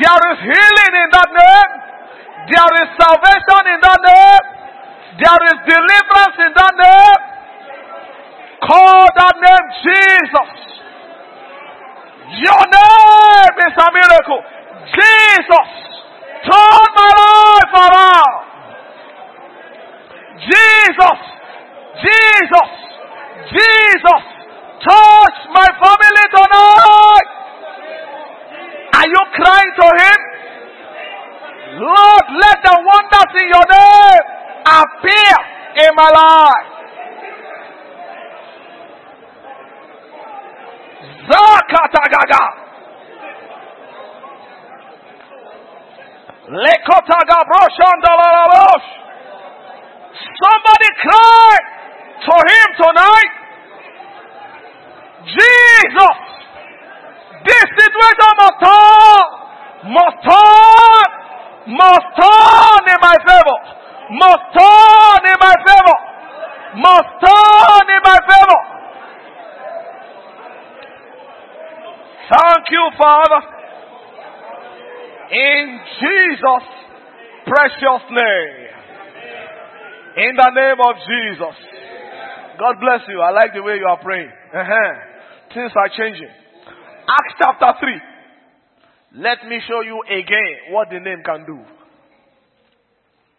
There 0.00 0.22
is 0.32 0.38
healing 0.38 0.94
in 1.02 1.08
that 1.10 1.30
name. 1.34 1.70
There 2.46 2.74
is 2.82 2.88
salvation 2.94 3.62
in 3.74 3.80
that 3.82 4.00
name. 4.00 4.44
There 5.18 5.42
is 5.50 5.56
deliverance 5.66 6.36
in 6.46 6.52
that 6.54 6.74
name. 6.78 7.20
Call 8.62 9.06
that 9.18 9.36
name 9.44 9.66
Jesus. 9.82 10.50
Your 12.38 12.64
name 12.64 13.56
is 13.66 13.74
a 13.76 13.88
miracle. 13.92 14.40
Jesus. 14.94 15.93
Turn 16.44 16.86
my 16.94 17.10
life 17.16 17.72
around. 17.72 18.44
Jesus. 20.44 21.18
Jesus. 22.04 22.70
Jesus. 23.48 24.22
Touch 24.84 25.38
my 25.56 25.68
family 25.80 26.26
tonight. 26.36 27.28
Are 28.92 29.08
you 29.08 29.22
crying 29.32 29.72
to 29.80 29.88
Him? 30.04 30.18
Lord, 31.80 32.24
let 32.40 32.58
the 32.62 32.76
wonders 32.84 33.32
in 33.40 33.48
your 33.48 33.66
name 33.66 34.24
appear 34.66 35.36
in 35.88 35.94
my 35.96 36.10
life. 36.10 36.74
Zakatagaga. 41.24 42.44
Lekotaga 42.44 42.62
broshandalalarosh. 46.04 46.33
Somebody 50.44 50.88
cry 51.00 51.56
to 52.20 52.34
him 52.36 52.68
tonight. 52.76 53.32
Jesus, 55.24 56.18
this 57.48 57.66
situation 57.80 58.32
must 58.36 58.60
turn, 58.60 59.24
must 59.88 60.18
turn, 60.20 61.06
must 61.80 62.08
turn 62.12 62.82
in 62.92 63.00
my 63.00 63.16
favor, 63.24 63.58
must 64.20 64.44
turn 64.52 65.20
in 65.24 65.38
my 65.40 65.56
favor, 65.64 65.98
must 66.76 67.08
turn 67.24 67.84
in 67.88 68.02
my 68.04 68.20
favor. 68.28 68.60
Thank 72.28 72.70
you, 72.70 72.90
Father. 72.98 73.53
In 75.34 75.80
Jesus' 75.98 76.68
precious 77.46 78.02
name. 78.10 78.64
In 80.16 80.36
the 80.36 80.50
name 80.54 80.78
of 80.78 80.94
Jesus. 81.02 81.56
God 82.58 82.76
bless 82.78 83.00
you. 83.08 83.20
I 83.20 83.30
like 83.30 83.52
the 83.52 83.62
way 83.62 83.76
you 83.76 83.86
are 83.88 83.98
praying. 84.00 84.30
Uh-huh. 84.30 84.94
Things 85.52 85.72
are 85.74 85.88
changing. 85.96 86.30
Acts 87.08 87.34
chapter 87.42 87.72
3. 87.80 89.22
Let 89.22 89.46
me 89.48 89.58
show 89.66 89.80
you 89.80 90.02
again 90.06 90.70
what 90.70 90.88
the 90.90 91.00
name 91.00 91.22
can 91.24 91.44
do. 91.46 91.58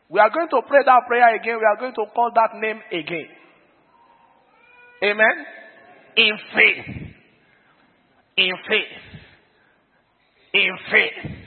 We 0.10 0.20
are 0.20 0.30
going 0.30 0.50
to 0.50 0.62
pray 0.68 0.84
that 0.86 1.08
prayer 1.08 1.36
again. 1.36 1.58
We 1.60 1.66
are 1.66 1.80
going 1.80 1.94
to 1.96 2.06
call 2.14 2.32
that 2.36 2.60
name 2.60 2.82
again. 2.92 3.28
Amen. 5.02 5.46
In 6.18 6.38
faith. 6.54 6.86
In 8.38 8.54
faith. 8.68 9.02
In 10.54 10.78
faith. 10.92 11.45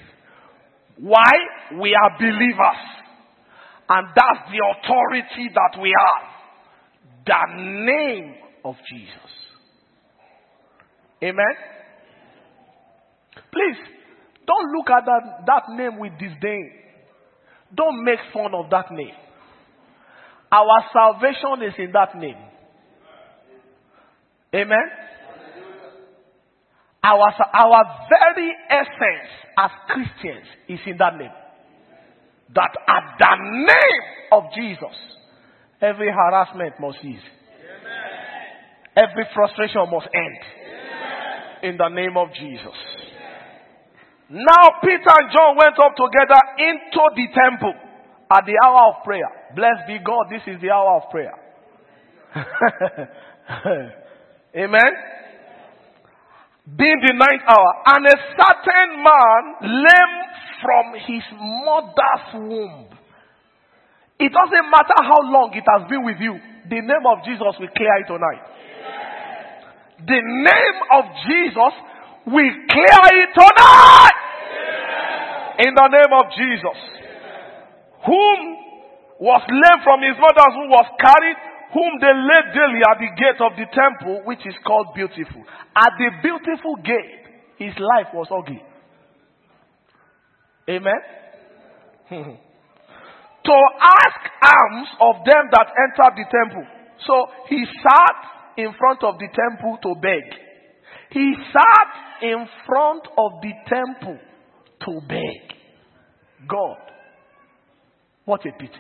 Why? 1.00 1.32
We 1.80 1.94
are 1.94 2.18
believers. 2.18 2.82
And 3.88 4.08
that's 4.14 4.50
the 4.50 4.60
authority 4.74 5.50
that 5.54 5.80
we 5.80 5.92
have. 5.96 6.24
The 7.24 7.62
name 7.86 8.34
of 8.64 8.74
Jesus. 8.90 9.30
Amen. 11.22 11.54
Please, 13.50 13.76
don't 14.46 14.72
look 14.76 14.90
at 14.90 15.04
that, 15.04 15.46
that 15.46 15.62
name 15.70 15.98
with 15.98 16.12
disdain. 16.18 16.72
Don't 17.74 18.04
make 18.04 18.18
fun 18.32 18.54
of 18.54 18.70
that 18.70 18.90
name. 18.90 19.14
Our 20.50 20.84
salvation 20.92 21.68
is 21.68 21.74
in 21.78 21.92
that 21.92 22.16
name. 22.16 22.38
Amen. 24.54 24.88
Our, 27.02 27.32
our 27.54 28.06
very 28.08 28.54
essence 28.70 29.28
as 29.56 29.70
Christians 29.86 30.46
is 30.68 30.80
in 30.86 30.96
that 30.98 31.16
name. 31.16 31.32
That 32.54 32.70
at 32.88 33.18
the 33.18 33.36
name 33.66 34.02
of 34.32 34.44
Jesus, 34.54 34.94
every 35.80 36.10
harassment 36.10 36.78
must 36.80 37.00
cease. 37.02 37.22
Every 38.96 39.24
frustration 39.32 39.88
must 39.90 40.08
end. 40.12 40.38
In 41.62 41.76
the 41.76 41.88
name 41.88 42.16
of 42.16 42.32
Jesus. 42.34 42.76
Now 44.30 44.80
Peter 44.82 45.14
and 45.20 45.30
John 45.32 45.56
went 45.56 45.78
up 45.78 45.94
together 45.94 46.40
into 46.58 47.10
the 47.14 47.28
temple 47.32 47.74
at 48.30 48.44
the 48.44 48.58
hour 48.64 48.88
of 48.94 49.02
prayer. 49.04 49.30
Blessed 49.54 49.86
be 49.86 49.98
God, 50.04 50.26
this 50.30 50.42
is 50.46 50.60
the 50.60 50.70
hour 50.70 50.96
of 51.00 51.10
prayer. 51.10 51.34
Amen 54.56 54.92
being 56.76 57.00
the 57.00 57.14
ninth 57.16 57.44
hour, 57.48 57.70
and 57.96 58.06
a 58.06 58.16
certain 58.36 58.90
man 59.00 59.40
lame 59.62 60.18
from 60.60 60.84
his 61.06 61.24
mother's 61.64 62.26
womb. 62.34 62.88
It 64.18 64.32
doesn't 64.34 64.66
matter 64.68 64.98
how 65.00 65.22
long 65.30 65.54
it 65.54 65.64
has 65.64 65.88
been 65.88 66.04
with 66.04 66.18
you, 66.20 66.34
the 66.68 66.80
name 66.82 67.06
of 67.06 67.24
Jesus 67.24 67.54
will 67.56 67.72
clear 67.72 67.96
it 68.02 68.06
tonight. 68.10 68.42
The 70.04 70.20
name 70.20 70.78
of 70.92 71.04
Jesus 71.24 71.74
will 72.26 72.54
clear 72.68 73.02
it 73.16 73.30
tonight. 73.32 74.18
In 75.64 75.74
the 75.74 75.88
name 75.88 76.12
of 76.12 76.26
Jesus. 76.36 76.78
Whom 78.06 78.38
was 79.18 79.42
lame 79.48 79.80
from 79.82 79.98
his 80.06 80.14
mother's 80.20 80.54
womb 80.54 80.70
was 80.70 80.86
carried 81.00 81.38
whom 81.72 82.00
they 82.00 82.14
laid 82.14 82.46
daily 82.54 82.80
at 82.88 82.98
the 82.98 83.10
gate 83.16 83.40
of 83.40 83.52
the 83.56 83.66
temple, 83.74 84.22
which 84.24 84.40
is 84.46 84.54
called 84.66 84.88
Beautiful. 84.94 85.44
At 85.76 85.92
the 85.98 86.10
beautiful 86.22 86.76
gate, 86.76 87.28
his 87.58 87.74
life 87.78 88.08
was 88.14 88.28
ugly. 88.30 88.62
Amen? 90.68 91.00
to 93.48 93.56
ask 93.80 94.20
alms 94.44 94.88
of 95.00 95.24
them 95.24 95.44
that 95.52 95.66
entered 95.76 96.14
the 96.16 96.26
temple. 96.28 96.66
So 97.06 97.26
he 97.48 97.64
sat 97.82 98.16
in 98.56 98.72
front 98.78 99.02
of 99.04 99.18
the 99.18 99.28
temple 99.28 99.78
to 99.82 99.94
beg. 100.00 100.24
He 101.10 101.34
sat 101.52 102.22
in 102.22 102.46
front 102.66 103.06
of 103.16 103.40
the 103.40 103.52
temple 103.68 104.18
to 104.84 105.00
beg. 105.06 105.56
God, 106.48 106.78
what 108.24 108.40
a 108.46 108.52
pity. 108.52 108.72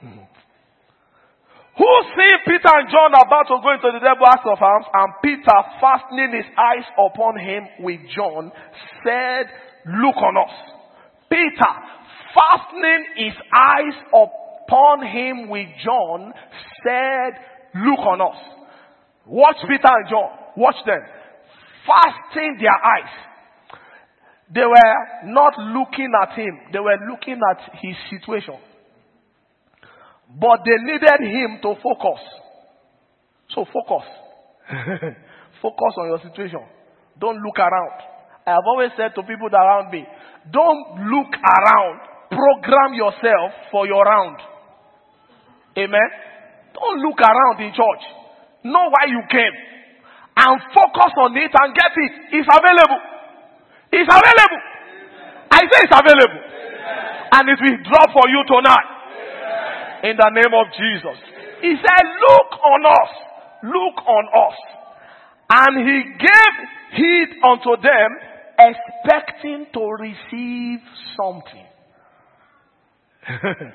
Hmm. 0.00 0.31
Who 1.78 1.88
see 2.14 2.32
Peter 2.44 2.68
and 2.68 2.88
John 2.90 3.12
about 3.16 3.48
to 3.48 3.56
go 3.62 3.72
into 3.72 3.96
the 3.96 4.04
devil's 4.04 4.28
asked 4.28 4.44
of 4.44 4.60
alms, 4.60 4.86
and 4.92 5.12
Peter 5.24 5.58
fastening 5.80 6.32
his 6.36 6.44
eyes 6.58 6.84
upon 7.00 7.38
him 7.38 7.64
with 7.80 8.00
John, 8.14 8.52
said, 9.04 9.46
Look 9.86 10.16
on 10.16 10.36
us. 10.36 10.52
Peter 11.30 11.72
fastening 12.34 13.04
his 13.16 13.34
eyes 13.52 13.96
upon 14.12 15.06
him 15.06 15.48
with 15.48 15.68
John, 15.82 16.32
said, 16.84 17.40
Look 17.74 18.00
on 18.00 18.20
us. 18.20 18.36
Watch 19.26 19.56
Peter 19.62 19.88
and 19.88 20.08
John. 20.10 20.28
Watch 20.56 20.76
them. 20.84 21.00
Fasten 21.86 22.58
their 22.60 22.76
eyes. 22.76 23.12
They 24.54 24.60
were 24.60 25.32
not 25.32 25.56
looking 25.58 26.12
at 26.20 26.36
him, 26.36 26.58
they 26.70 26.80
were 26.80 26.98
looking 27.08 27.40
at 27.50 27.60
his 27.80 27.96
situation. 28.10 28.60
But 30.40 30.64
they 30.64 30.78
needed 30.80 31.20
him 31.28 31.60
to 31.60 31.74
focus. 31.82 32.20
So 33.52 33.66
focus. 33.68 34.06
focus 35.62 35.92
on 36.00 36.06
your 36.08 36.20
situation. 36.24 36.64
Don't 37.20 37.36
look 37.44 37.58
around. 37.58 37.96
I 38.46 38.56
have 38.56 38.66
always 38.66 38.90
said 38.96 39.12
to 39.14 39.22
people 39.22 39.52
around 39.52 39.92
me, 39.92 40.06
don't 40.50 41.04
look 41.12 41.32
around. 41.36 42.00
Program 42.32 42.96
yourself 42.96 43.52
for 43.70 43.86
your 43.86 44.02
round. 44.02 44.40
Amen. 45.76 46.10
Don't 46.72 46.98
look 47.04 47.20
around 47.20 47.60
in 47.60 47.70
church. 47.76 48.04
Know 48.64 48.88
why 48.88 49.12
you 49.12 49.20
came. 49.28 49.56
And 50.32 50.56
focus 50.72 51.12
on 51.20 51.36
it 51.36 51.52
and 51.52 51.76
get 51.76 51.92
it. 51.92 52.12
It's 52.40 52.48
available. 52.48 53.02
It's 53.92 54.08
available. 54.08 54.62
I 55.52 55.60
say 55.60 55.78
it's 55.84 55.92
available. 55.92 56.40
And 57.36 57.44
it 57.52 57.58
will 57.60 57.78
drop 57.84 58.08
for 58.16 58.24
you 58.32 58.40
tonight 58.48 59.01
in 60.02 60.16
the 60.16 60.30
name 60.34 60.52
of 60.52 60.66
Jesus. 60.74 61.18
He 61.60 61.76
said, 61.78 62.04
Look 62.28 62.50
on 62.58 62.86
us, 62.86 63.12
look 63.62 63.96
on 64.06 64.24
us. 64.34 64.58
And 65.50 65.86
he 65.86 65.98
gave 66.18 66.54
heed 66.96 67.28
unto 67.44 67.76
them, 67.80 68.10
expecting 68.58 69.66
to 69.72 69.82
receive 69.98 70.80
something. 71.16 71.66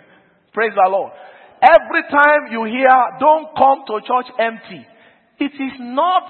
Praise 0.54 0.74
the 0.76 0.90
Lord. 0.90 1.12
Every 1.62 2.04
time 2.12 2.52
you 2.52 2.66
hear, 2.66 2.94
don't 3.20 3.48
come 3.58 3.84
to 3.88 4.02
church 4.02 4.30
empty, 4.40 4.86
it 5.40 5.54
is 5.54 5.74
not, 5.80 6.24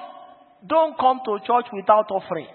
don't 0.65 0.97
come 0.97 1.19
to 1.25 1.39
church 1.45 1.65
without 1.73 2.11
offering. 2.11 2.47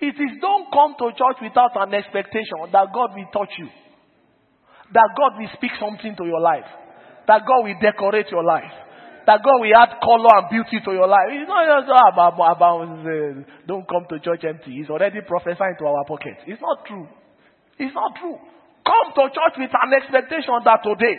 It 0.00 0.14
is 0.18 0.38
don't 0.40 0.66
come 0.72 0.94
to 0.98 1.10
church 1.16 1.38
without 1.40 1.70
an 1.76 1.94
expectation 1.94 2.58
that 2.72 2.92
God 2.92 3.10
will 3.14 3.30
touch 3.32 3.54
you. 3.58 3.68
That 4.92 5.08
God 5.16 5.40
will 5.40 5.48
speak 5.56 5.72
something 5.80 6.16
to 6.16 6.24
your 6.24 6.40
life. 6.40 6.68
That 7.26 7.42
God 7.48 7.64
will 7.64 7.78
decorate 7.80 8.28
your 8.30 8.44
life. 8.44 8.72
That 9.24 9.38
God 9.40 9.62
will 9.62 9.70
add 9.72 10.02
color 10.02 10.34
and 10.42 10.50
beauty 10.50 10.82
to 10.82 10.92
your 10.92 11.06
life. 11.06 11.30
It's 11.30 11.46
not 11.46 11.62
just 11.62 11.86
about, 11.86 12.34
about, 12.34 12.56
about 12.58 12.76
uh, 13.06 13.46
don't 13.70 13.86
come 13.86 14.04
to 14.10 14.18
church 14.18 14.42
empty. 14.42 14.74
He's 14.82 14.90
already 14.90 15.22
prophesying 15.22 15.78
to 15.78 15.84
our 15.86 16.04
pockets. 16.04 16.42
It's 16.44 16.60
not 16.60 16.84
true. 16.84 17.06
It's 17.78 17.94
not 17.94 18.18
true. 18.18 18.34
Come 18.82 19.06
to 19.14 19.22
church 19.30 19.54
with 19.62 19.70
an 19.70 19.90
expectation 19.94 20.58
that 20.66 20.82
today, 20.82 21.16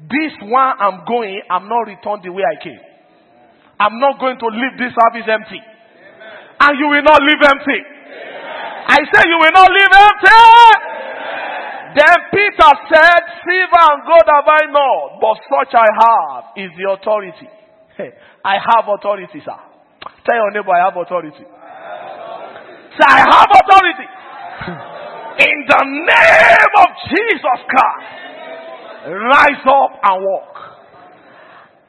this 0.00 0.32
one 0.48 0.80
I'm 0.80 1.04
going, 1.04 1.44
I'm 1.52 1.68
not 1.68 1.84
returned 1.84 2.24
the 2.24 2.32
way 2.32 2.40
I 2.40 2.56
came. 2.56 2.80
I'm 3.76 4.00
not 4.00 4.16
going 4.16 4.40
to 4.40 4.48
leave 4.48 4.80
this 4.80 4.96
service 4.96 5.28
empty. 5.28 5.60
Amen. 5.60 6.56
And 6.56 6.72
you 6.80 6.88
will 6.88 7.04
not 7.04 7.20
leave 7.20 7.42
empty. 7.44 7.80
Amen. 7.84 8.88
I 8.88 8.98
say 9.04 9.22
you 9.28 9.36
will 9.36 9.52
not 9.52 9.68
leave 9.68 9.92
empty. 9.92 10.85
Then 11.96 12.16
Peter 12.28 12.72
said, 12.92 13.22
Silver 13.40 13.82
and 13.88 14.04
gold 14.04 14.28
have 14.28 14.44
I 14.44 14.68
not, 14.68 15.16
but 15.16 15.40
such 15.48 15.72
I 15.72 15.88
have 15.96 16.44
is 16.60 16.68
the 16.76 16.92
authority. 16.92 17.48
I 18.44 18.60
have 18.60 18.84
authority, 18.84 19.40
sir. 19.40 19.56
Tell 20.28 20.36
your 20.36 20.50
neighbor, 20.52 20.76
I 20.76 20.84
have 20.84 20.96
authority. 21.00 21.40
Say, 21.40 23.06
I 23.08 23.24
have 23.24 23.48
authority. 23.48 24.08
In 25.48 25.58
the 25.68 25.82
name 26.04 26.72
of 26.84 26.88
Jesus 27.08 27.58
Christ, 27.64 28.12
rise 29.16 29.64
up 29.64 29.92
and 29.96 30.18
walk. 30.20 30.54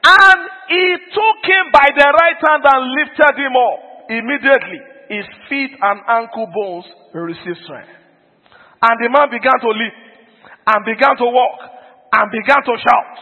And 0.08 0.40
he 0.68 0.86
took 1.12 1.38
him 1.44 1.64
by 1.72 1.88
the 1.92 2.08
right 2.08 2.40
hand 2.48 2.64
and 2.64 2.82
lifted 2.96 3.34
him 3.36 3.52
up. 3.52 4.08
Immediately, 4.08 4.80
his 5.10 5.26
feet 5.50 5.76
and 5.80 6.00
ankle 6.08 6.48
bones 6.48 6.86
received 7.12 7.60
strength. 7.64 7.92
And 8.78 8.94
the 9.02 9.10
man 9.10 9.26
began 9.30 9.58
to 9.58 9.70
leap 9.74 9.96
and 10.70 10.78
began 10.86 11.16
to 11.18 11.26
walk 11.26 11.58
and 12.14 12.24
began 12.30 12.62
to 12.62 12.74
shout 12.78 13.16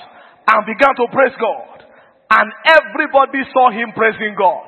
and 0.53 0.59
began 0.69 0.93
to 1.01 1.07
praise 1.09 1.35
God. 1.41 1.81
And 2.29 2.47
everybody 2.67 3.41
saw 3.55 3.71
him 3.71 3.95
praising 3.95 4.35
God. 4.37 4.67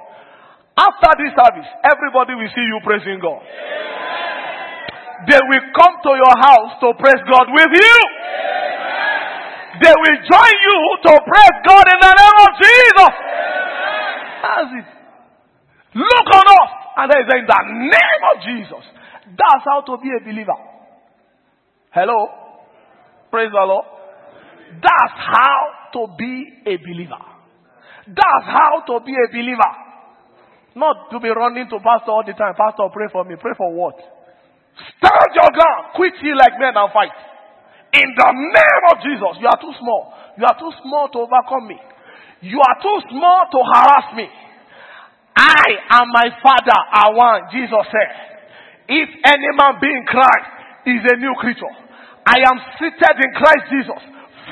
After 0.79 1.11
this 1.19 1.35
service, 1.35 1.69
everybody 1.83 2.39
will 2.39 2.53
see 2.55 2.63
you 2.63 2.79
praising 2.87 3.19
God. 3.19 3.43
They 5.27 5.43
will 5.43 5.67
come 5.75 5.95
to 6.07 6.13
your 6.15 6.37
house 6.39 6.79
to 6.79 6.95
praise 6.95 7.23
God 7.27 7.51
with 7.51 7.73
you. 7.75 7.99
They 9.83 9.91
will 9.91 10.19
join 10.23 10.55
you 10.63 10.79
to 11.11 11.13
praise 11.27 11.59
God 11.67 11.85
in 11.91 11.99
the 11.99 12.15
name 12.15 12.39
of 12.47 12.51
Jesus. 12.63 13.13
That's 14.39 14.71
it. 14.79 14.89
Look 15.99 16.29
on 16.31 16.47
us. 16.47 16.71
And 16.99 17.07
they 17.11 17.23
say, 17.27 17.39
in 17.43 17.47
the 17.47 17.63
name 17.91 18.23
of 18.31 18.37
Jesus. 18.43 18.85
That's 19.35 19.65
how 19.67 19.83
to 19.83 19.99
be 19.99 20.11
a 20.15 20.23
believer. 20.23 20.78
Hello? 21.91 22.29
Praise 23.31 23.51
the 23.53 23.65
Lord. 23.65 23.85
That's 24.83 25.17
how 25.17 25.61
to 25.95 26.07
be 26.19 26.45
a 26.67 26.77
believer. 26.77 27.25
That's 28.09 28.47
how 28.49 28.85
to 28.89 29.05
be 29.05 29.13
a 29.13 29.29
believer. 29.33 29.73
Not 30.77 31.11
to 31.11 31.21
be 31.21 31.29
running 31.29 31.69
to 31.69 31.81
pastor 31.81 32.13
all 32.13 32.25
the 32.25 32.37
time. 32.37 32.55
Pastor, 32.55 32.89
pray 32.93 33.09
for 33.11 33.25
me. 33.25 33.37
Pray 33.41 33.53
for 33.57 33.73
what? 33.73 33.97
Stand 35.01 35.31
your 35.35 35.51
ground. 35.51 35.97
Quit 35.97 36.15
here 36.21 36.37
like 36.37 36.55
men 36.61 36.77
and 36.77 36.93
fight. 36.93 37.17
In 37.93 38.09
the 38.15 38.31
name 38.33 38.85
of 38.93 38.97
Jesus. 39.01 39.41
You 39.41 39.49
are 39.49 39.61
too 39.61 39.75
small. 39.81 40.13
You 40.37 40.45
are 40.45 40.59
too 40.61 40.73
small 40.85 41.09
to 41.09 41.19
overcome 41.25 41.67
me. 41.67 41.79
You 42.45 42.61
are 42.61 42.79
too 42.79 42.99
small 43.11 43.49
to 43.51 43.59
harass 43.65 44.09
me. 44.15 44.29
I 45.35 45.67
and 45.99 46.07
my 46.13 46.29
father 46.45 46.79
are 46.79 47.11
one. 47.17 47.41
Jesus 47.51 47.85
said. 47.91 48.11
If 48.89 49.09
any 49.25 49.51
man 49.59 49.81
be 49.81 49.89
in 49.89 50.05
Christ, 50.07 50.58
is 50.89 51.05
a 51.13 51.17
new 51.21 51.35
creature. 51.41 51.75
I 52.25 52.41
am 52.45 52.57
seated 52.81 53.17
in 53.21 53.31
Christ 53.37 53.65
Jesus, 53.73 54.01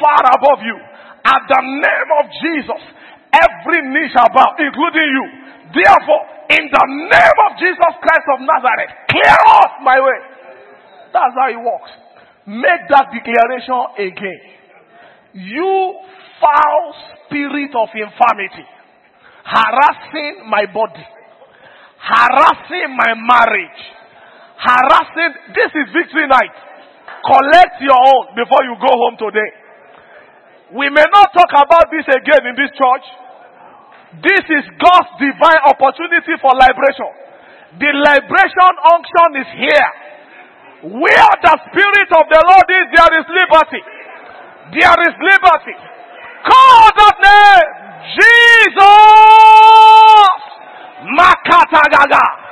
far 0.00 0.22
above 0.36 0.60
you. 0.64 0.76
At 1.24 1.42
the 1.48 1.60
name 1.60 2.10
of 2.22 2.24
Jesus, 2.40 2.82
every 3.32 3.80
knee 3.90 4.08
shall 4.14 4.30
bow, 4.32 4.54
including 4.58 5.08
you. 5.10 5.26
Therefore, 5.74 6.22
in 6.56 6.70
the 6.70 6.86
name 7.10 7.38
of 7.50 7.50
Jesus 7.58 7.92
Christ 7.98 8.26
of 8.32 8.40
Nazareth, 8.46 8.92
clear 9.10 9.38
off 9.58 9.72
my 9.82 9.98
way. 9.98 10.18
That's 11.12 11.34
how 11.34 11.50
it 11.50 11.58
works. 11.58 11.90
Make 12.46 12.86
that 12.94 13.10
declaration 13.10 13.80
again. 13.98 14.40
You 15.34 15.98
foul 16.40 16.94
spirit 17.26 17.74
of 17.74 17.88
infirmity, 17.92 18.64
harassing 19.44 20.48
my 20.48 20.64
body, 20.72 21.04
harassing 21.98 22.94
my 22.94 23.12
marriage, 23.18 23.82
harassing, 24.58 25.32
this 25.52 25.70
is 25.74 25.86
victory 25.92 26.26
night. 26.28 26.56
Collect 27.24 27.74
your 27.82 27.98
own 27.98 28.34
before 28.38 28.62
you 28.64 28.74
go 28.78 28.92
home 28.92 29.16
today. 29.18 29.50
We 30.74 30.90
may 30.90 31.06
not 31.14 31.30
talk 31.30 31.50
about 31.54 31.90
this 31.90 32.06
again 32.10 32.42
in 32.50 32.54
this 32.58 32.70
church. 32.74 33.06
This 34.22 34.44
is 34.48 34.64
God's 34.80 35.12
divine 35.18 35.62
opportunity 35.66 36.34
for 36.40 36.50
liberation. 36.54 37.10
The 37.78 37.90
liberation 37.92 38.72
unction 38.88 39.30
is 39.42 39.50
here. 39.54 39.90
Where 40.96 41.32
the 41.42 41.54
Spirit 41.70 42.10
of 42.14 42.24
the 42.30 42.40
Lord 42.46 42.68
is, 42.70 42.86
there 42.94 43.12
is 43.18 43.26
liberty. 43.26 43.82
There 44.74 44.98
is 45.06 45.14
liberty. 45.18 45.76
Call 46.46 46.86
that 46.94 47.16
name. 47.20 47.68
Jesus. 48.16 48.86
Makatagaga. 51.14 52.45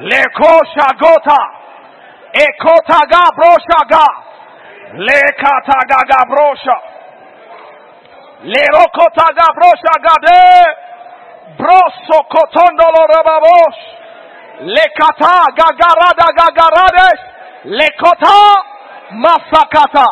Leko 0.00 0.52
shagota. 0.74 1.38
Ekotaga 2.34 3.22
broshaga. 3.36 4.06
Lekatagaga 5.06 6.20
brosha. 6.30 6.78
Lerokotaga 8.44 9.46
broshaga 9.56 10.14
de. 10.26 10.40
Broso 11.58 12.18
kotondolo 12.32 13.06
rababosh. 13.06 13.80
Lekata 14.60 15.34
gagarada 15.56 16.28
gagarades. 16.38 17.20
Lekota 17.64 18.36
masakata. 19.12 20.06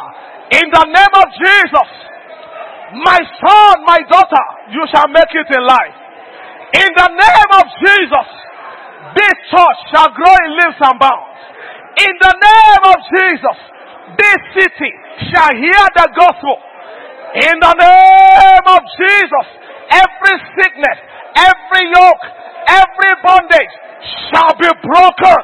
In 0.53 0.70
the 0.70 0.85
name 0.85 1.14
of 1.16 1.28
Jesus. 1.43 2.03
My 2.93 3.18
son, 3.41 3.85
my 3.87 3.99
daughter, 4.05 4.47
you 4.68 4.85
shall 4.93 5.09
make 5.09 5.33
it 5.33 5.49
in 5.49 5.64
life. 5.64 5.97
In 6.76 6.91
the 6.93 7.09
name 7.09 7.51
of 7.57 7.64
Jesus, 7.80 8.28
this 9.16 9.36
church 9.50 9.78
shall 9.90 10.11
grow 10.14 10.34
in 10.46 10.50
leaps 10.57 10.80
and 10.80 10.98
bounds. 10.98 11.32
In 11.98 12.14
the 12.22 12.34
name 12.38 12.84
of 12.88 12.98
Jesus, 13.11 13.59
this 14.16 14.40
city 14.57 14.92
shall 15.30 15.53
hear 15.53 15.84
the 15.98 16.09
gospel. 16.16 16.57
In 17.34 17.57
the 17.61 17.74
name 17.76 18.66
of 18.66 18.82
Jesus, 18.96 19.46
every 19.90 20.36
sickness, 20.57 20.98
every 21.36 21.84
yoke, 21.92 22.24
every 22.68 23.12
bondage 23.22 23.74
shall 24.30 24.55
be 24.57 24.70
broken. 24.82 25.40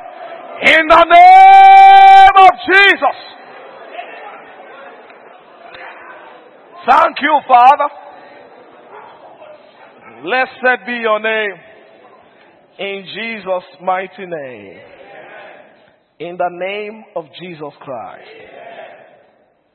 In 0.62 0.84
the 0.88 1.04
name 1.04 2.36
of 2.36 2.52
Jesus. 2.66 3.18
Thank 6.88 7.20
you, 7.20 7.40
Father. 7.46 7.88
Blessed 10.22 10.86
be 10.86 10.94
your 10.94 11.20
name. 11.20 11.67
In 12.78 13.04
Jesus' 13.06 13.80
mighty 13.82 14.26
name. 14.26 14.78
In 16.20 16.36
the 16.36 16.48
name 16.50 17.04
of 17.16 17.24
Jesus 17.40 17.72
Christ. 17.80 18.28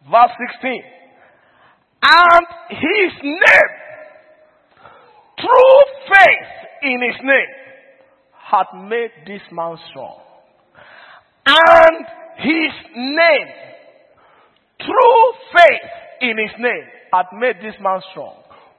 Verse 0.09 0.31
16. 0.61 0.83
And 2.05 2.45
his 2.69 3.23
name, 3.23 3.73
through 5.37 5.83
faith 6.07 6.53
in 6.83 7.01
his 7.01 7.21
name, 7.23 7.53
had 8.51 8.87
made 8.87 9.11
this 9.25 9.41
man 9.51 9.77
strong. 9.89 10.19
And 11.45 12.05
his 12.37 12.73
name, 12.95 13.47
through 14.79 15.33
faith 15.51 15.89
in 16.21 16.37
his 16.37 16.55
name, 16.59 16.83
had 17.13 17.25
made 17.37 17.57
this 17.61 17.75
man 17.81 18.01
strong, 18.11 18.35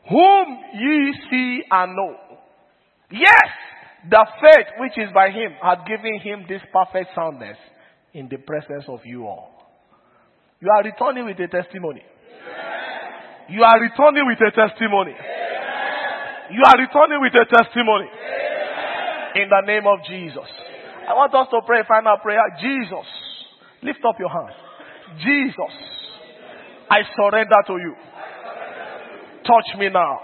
whom 0.09 0.59
ye 0.75 1.15
see 1.31 1.63
and 1.71 1.95
know. 1.95 2.17
Yes, 3.11 3.49
the 4.11 4.27
faith 4.41 4.67
which 4.79 4.99
is 4.99 5.13
by 5.15 5.31
him 5.31 5.53
hath 5.63 5.87
given 5.87 6.21
him 6.21 6.45
this 6.49 6.61
perfect 6.73 7.11
soundness 7.15 7.57
in 8.13 8.29
the 8.29 8.37
presence 8.39 8.85
of 8.89 9.01
you 9.05 9.27
all. 9.27 9.51
You 10.61 10.69
are 10.71 10.85
returning 10.85 11.25
with 11.27 11.39
a 11.41 11.49
testimony. 11.49 12.03
You 13.49 13.63
are 13.63 13.81
returning 13.81 14.27
with 14.27 14.41
a 14.41 14.51
testimony. 14.53 15.15
You 16.51 16.63
are 16.65 16.79
returning 16.79 17.21
with 17.21 17.35
a 17.35 17.45
testimony. 17.49 18.09
In 19.37 19.49
the 19.49 19.63
name 19.67 19.87
of 19.87 19.99
Jesus. 20.09 20.49
I 21.09 21.13
want 21.13 21.35
us 21.35 21.49
to 21.51 21.61
pray 21.67 21.83
final 21.89 22.17
prayer. 22.23 22.41
Jesus, 22.61 23.07
lift 23.83 24.01
up 24.09 24.17
your 24.19 24.31
hand. 24.31 24.55
Jesus, 25.21 25.75
I 26.91 27.03
surrender 27.17 27.61
to 27.67 27.73
you. 27.75 27.95
Touch 29.45 29.79
me 29.79 29.91
now. 29.91 30.19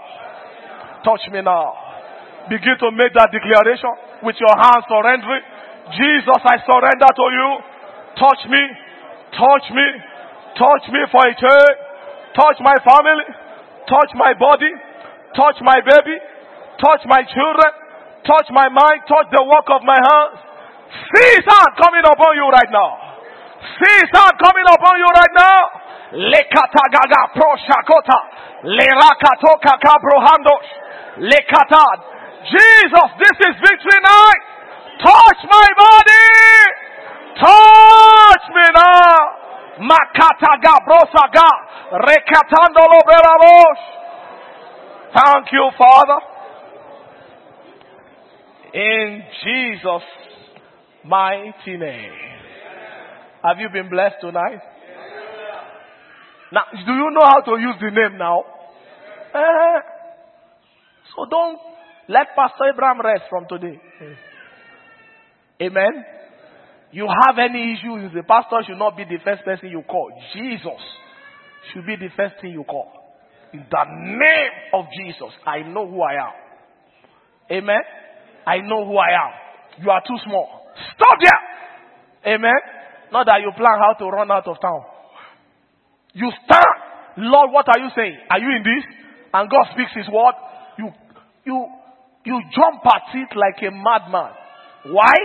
Touch 1.03 1.21
me 1.31 1.41
now. 1.41 1.80
Begin 2.49 2.75
to 2.81 2.89
make 2.91 3.13
that 3.13 3.29
declaration 3.29 3.93
with 4.23 4.37
your 4.41 4.55
hands 4.57 4.85
surrendering. 4.89 5.43
Jesus, 5.93 6.39
I 6.41 6.55
surrender 6.63 7.09
to 7.11 7.25
you. 7.35 7.49
Touch 8.17 8.41
me. 8.49 8.63
Touch 9.35 9.65
me. 9.71 9.87
Touch 10.57 10.85
me 10.91 11.01
for 11.11 11.21
a 11.25 11.33
change. 11.35 11.77
Touch 12.35 12.57
my 12.63 12.75
family. 12.81 13.27
Touch 13.87 14.11
my 14.15 14.33
body. 14.35 14.71
Touch 15.35 15.57
my 15.61 15.79
baby. 15.83 16.17
Touch 16.79 17.03
my 17.07 17.23
children. 17.27 17.71
Touch 18.25 18.47
my 18.51 18.67
mind. 18.69 18.99
Touch 19.07 19.27
the 19.31 19.43
work 19.43 19.67
of 19.71 19.81
my 19.83 19.99
hands. 19.99 20.37
See 20.91 21.29
his 21.39 21.47
hand 21.47 21.71
coming 21.79 22.03
upon 22.03 22.35
you 22.35 22.47
right 22.51 22.71
now. 22.71 22.91
See 23.79 23.95
his 24.03 24.11
hand 24.11 24.35
coming 24.39 24.67
upon 24.67 24.95
you 24.99 25.07
right 25.07 25.35
now. 25.35 25.59
Lekatagaga 26.11 27.21
pro 27.35 27.55
shakota. 27.63 28.19
Lerakatoka 28.67 29.79
kabrohandos. 29.79 30.67
Lekatad. 31.31 31.99
Jesus, 32.49 33.07
this 33.19 33.37
is 33.49 33.53
victory 33.61 33.99
night. 34.01 34.41
Touch 35.01 35.41
my 35.49 35.67
body. 35.77 36.29
Touch 37.37 38.45
me 38.53 38.67
now. 38.73 39.41
Makataga 39.81 40.75
brosaga. 40.85 41.49
Rekatandolo 41.91 42.99
berabos. 43.05 43.79
Thank 45.13 45.51
you, 45.51 45.69
Father. 45.77 46.19
In 48.73 49.23
Jesus' 49.43 50.07
mighty 51.05 51.77
name. 51.77 52.13
Have 53.43 53.59
you 53.59 53.69
been 53.69 53.89
blessed 53.89 54.21
tonight? 54.21 54.61
Now, 56.51 56.63
do 56.85 56.93
you 56.93 57.09
know 57.11 57.25
how 57.25 57.41
to 57.41 57.59
use 57.59 57.75
the 57.79 57.91
name 57.91 58.17
now? 58.17 58.43
Uh, 59.33 59.79
so 61.15 61.25
don't 61.29 61.70
let 62.07 62.35
Pastor 62.35 62.73
Abraham 62.73 63.01
rest 63.01 63.23
from 63.29 63.45
today. 63.47 63.79
Amen. 65.61 66.05
You 66.91 67.07
have 67.07 67.37
any 67.39 67.73
issues, 67.73 68.11
the 68.13 68.23
pastor 68.23 68.59
should 68.67 68.77
not 68.77 68.97
be 68.97 69.03
the 69.05 69.17
first 69.23 69.45
person 69.45 69.69
you 69.69 69.81
call. 69.87 70.11
Jesus 70.33 70.81
should 71.71 71.85
be 71.85 71.95
the 71.95 72.09
first 72.17 72.35
thing 72.41 72.51
you 72.51 72.63
call. 72.63 72.91
In 73.53 73.63
the 73.69 73.85
name 73.85 74.53
of 74.73 74.85
Jesus, 74.97 75.31
I 75.45 75.61
know 75.61 75.87
who 75.87 76.01
I 76.01 76.13
am. 76.13 76.33
Amen. 77.51 77.81
I 78.45 78.57
know 78.59 78.85
who 78.85 78.97
I 78.97 79.11
am. 79.11 79.83
You 79.83 79.89
are 79.89 80.01
too 80.05 80.17
small. 80.25 80.67
Stop 80.95 81.17
there. 81.21 82.33
Amen. 82.35 82.59
Not 83.11 83.25
that 83.25 83.41
you 83.41 83.51
plan 83.55 83.77
how 83.79 83.93
to 83.93 84.05
run 84.05 84.31
out 84.31 84.47
of 84.47 84.59
town. 84.61 84.83
You 86.13 86.31
stand. 86.45 86.75
Lord, 87.17 87.51
what 87.51 87.67
are 87.67 87.79
you 87.79 87.89
saying? 87.95 88.17
Are 88.29 88.39
you 88.39 88.49
in 88.55 88.63
this? 88.63 88.83
And 89.33 89.49
God 89.49 89.67
speaks 89.73 89.91
his 89.95 90.07
word. 90.11 90.33
You, 90.77 90.89
you, 91.45 91.67
you 92.23 92.39
jump 92.53 92.85
at 92.85 93.15
it 93.15 93.35
like 93.35 93.57
a 93.61 93.71
madman. 93.71 94.31
Why? 94.93 95.15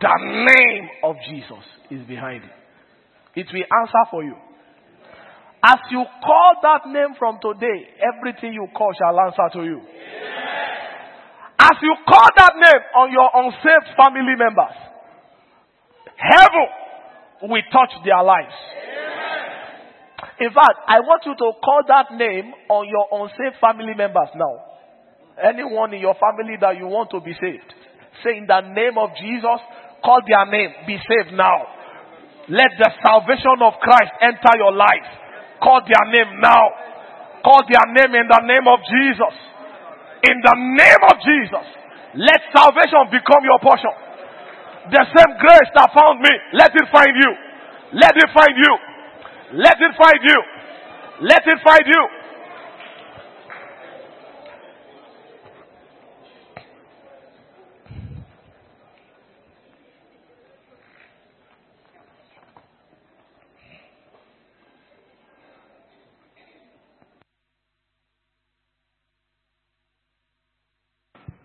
The 0.00 0.16
name 0.20 0.88
of 1.04 1.16
Jesus 1.28 1.64
is 1.90 2.06
behind 2.06 2.44
it. 2.44 2.50
It 3.34 3.46
will 3.52 3.64
answer 3.80 4.04
for 4.10 4.24
you. 4.24 4.34
As 5.64 5.78
you 5.90 6.04
call 6.24 6.54
that 6.62 6.88
name 6.88 7.14
from 7.18 7.38
today, 7.40 7.86
everything 8.02 8.52
you 8.52 8.66
call 8.74 8.92
shall 8.98 9.18
answer 9.20 9.48
to 9.58 9.64
you. 9.64 9.80
As 11.58 11.76
you 11.80 11.94
call 12.08 12.28
that 12.36 12.52
name 12.56 12.82
on 12.96 13.12
your 13.12 13.30
unsaved 13.32 13.94
family 13.96 14.34
members, 14.36 14.74
heaven 16.16 17.48
will 17.48 17.62
touch 17.70 17.92
their 18.04 18.22
lives. 18.24 18.54
In 20.40 20.50
fact, 20.50 20.78
I 20.88 21.00
want 21.00 21.22
you 21.26 21.34
to 21.34 21.52
call 21.62 21.82
that 21.86 22.10
name 22.16 22.52
on 22.68 22.88
your 22.88 23.06
unsaved 23.12 23.60
family 23.60 23.94
members 23.94 24.28
now. 24.34 24.71
Anyone 25.42 25.94
in 25.94 26.00
your 26.00 26.14
family 26.14 26.54
that 26.60 26.78
you 26.78 26.86
want 26.86 27.10
to 27.10 27.20
be 27.20 27.34
saved, 27.34 27.70
say 28.22 28.38
in 28.38 28.46
the 28.46 28.60
name 28.72 28.94
of 28.96 29.10
Jesus, 29.18 29.58
call 30.04 30.22
their 30.22 30.46
name, 30.46 30.70
be 30.86 30.96
saved 31.02 31.34
now. 31.34 31.66
Let 32.48 32.74
the 32.78 32.90
salvation 33.02 33.58
of 33.62 33.74
Christ 33.82 34.12
enter 34.22 34.54
your 34.58 34.74
life. 34.74 35.08
Call 35.62 35.82
their 35.86 36.06
name 36.10 36.42
now. 36.42 36.64
Call 37.42 37.62
their 37.66 37.86
name 37.90 38.14
in 38.18 38.26
the 38.26 38.42
name 38.46 38.66
of 38.66 38.78
Jesus. 38.86 39.34
In 40.26 40.36
the 40.38 40.56
name 40.78 41.02
of 41.10 41.16
Jesus. 41.22 41.66
Let 42.18 42.38
salvation 42.54 43.10
become 43.10 43.42
your 43.42 43.58
portion. 43.62 43.94
The 44.90 45.02
same 45.06 45.32
grace 45.38 45.70
that 45.78 45.90
found 45.94 46.18
me, 46.18 46.32
let 46.58 46.74
it 46.74 46.86
find 46.90 47.14
you. 47.14 47.32
Let 47.94 48.14
it 48.18 48.30
find 48.34 48.54
you. 48.58 48.74
Let 49.58 49.78
it 49.78 49.94
find 49.94 50.20
you. 50.22 50.40
Let 51.22 51.42
it 51.46 51.58
find 51.62 51.86
you. 51.86 52.02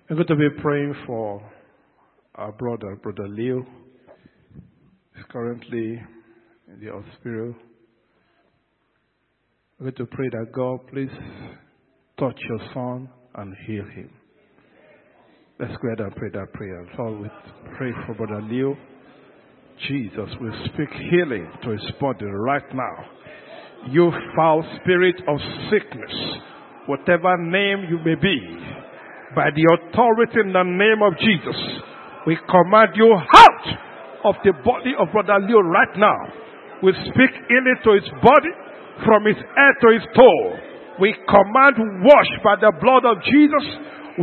I'm 0.09 0.15
going 0.15 0.27
to 0.27 0.35
be 0.37 0.61
praying 0.61 0.95
for 1.05 1.43
our 2.35 2.53
brother, 2.53 2.95
Brother 3.03 3.27
Leo. 3.27 3.65
He's 5.13 5.25
currently 5.29 6.01
in 6.69 6.79
the 6.79 6.93
hospital. 6.93 7.53
I'm 9.77 9.85
going 9.85 9.95
to 9.95 10.05
pray 10.05 10.29
that 10.29 10.53
God, 10.53 10.79
please 10.87 11.09
touch 12.17 12.39
your 12.47 12.59
son 12.73 13.09
and 13.35 13.53
heal 13.65 13.83
him. 13.83 14.09
Let's 15.59 15.73
go 15.81 15.89
ahead 15.89 15.99
and 15.99 16.15
pray 16.15 16.29
that 16.29 16.53
prayer. 16.53 16.87
So 16.95 17.11
we 17.11 17.27
pray 17.77 17.91
for 18.05 18.13
Brother 18.13 18.41
Leo. 18.43 18.77
Jesus 19.89 20.29
we 20.41 20.49
speak 20.73 20.89
healing 21.11 21.51
to 21.63 21.71
his 21.71 21.91
body 21.99 22.25
right 22.25 22.73
now. 22.73 22.95
You 23.91 24.09
foul 24.37 24.63
spirit 24.81 25.15
of 25.27 25.37
sickness, 25.69 26.13
whatever 26.85 27.35
name 27.39 27.87
you 27.89 27.97
may 28.05 28.15
be, 28.15 28.66
by 29.35 29.51
the 29.51 29.65
authority 29.75 30.39
in 30.39 30.53
the 30.55 30.63
name 30.63 31.03
of 31.03 31.17
Jesus, 31.19 31.57
we 32.23 32.39
command 32.47 32.95
you 32.95 33.11
out 33.11 33.65
of 34.23 34.35
the 34.43 34.55
body 34.63 34.95
of 34.95 35.11
Brother 35.11 35.39
Leo 35.43 35.63
right 35.63 35.95
now. 35.95 36.19
We 36.83 36.93
speak 37.11 37.31
healing 37.47 37.79
to 37.83 37.91
his 37.97 38.07
body 38.23 38.53
from 39.03 39.25
his 39.27 39.39
head 39.39 39.73
to 39.83 39.87
his 39.95 40.05
toe. 40.15 40.43
We 40.99 41.13
command 41.27 42.03
wash 42.03 42.31
by 42.43 42.55
the 42.57 42.71
blood 42.79 43.05
of 43.05 43.19
Jesus. 43.23 43.65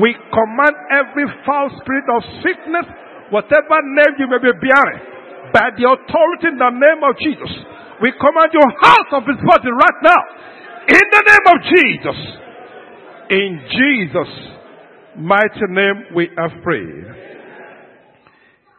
We 0.01 0.17
command 0.33 0.75
every 0.91 1.29
foul 1.47 1.71
spirit 1.79 2.07
of 2.11 2.21
sickness, 2.43 2.87
whatever 3.31 3.77
name 3.95 4.15
you 4.19 4.27
may 4.27 4.43
be 4.43 4.53
bearing, 4.59 5.01
by 5.55 5.71
the 5.77 5.85
authority 5.87 6.49
in 6.51 6.59
the 6.59 6.73
name 6.75 7.01
of 7.07 7.15
Jesus. 7.21 7.53
We 8.03 8.11
command 8.19 8.51
you 8.51 8.65
out 8.89 9.11
of 9.17 9.23
his 9.29 9.39
body 9.47 9.71
right 9.71 10.01
now. 10.03 10.21
In 10.85 11.07
the 11.13 11.23
name 11.25 11.47
of 11.49 11.59
Jesus. 11.73 12.19
In 13.31 13.51
Jesus' 13.71 14.54
mighty 15.19 15.67
name 15.69 16.05
we 16.15 16.29
have 16.37 16.63
prayed. 16.63 17.05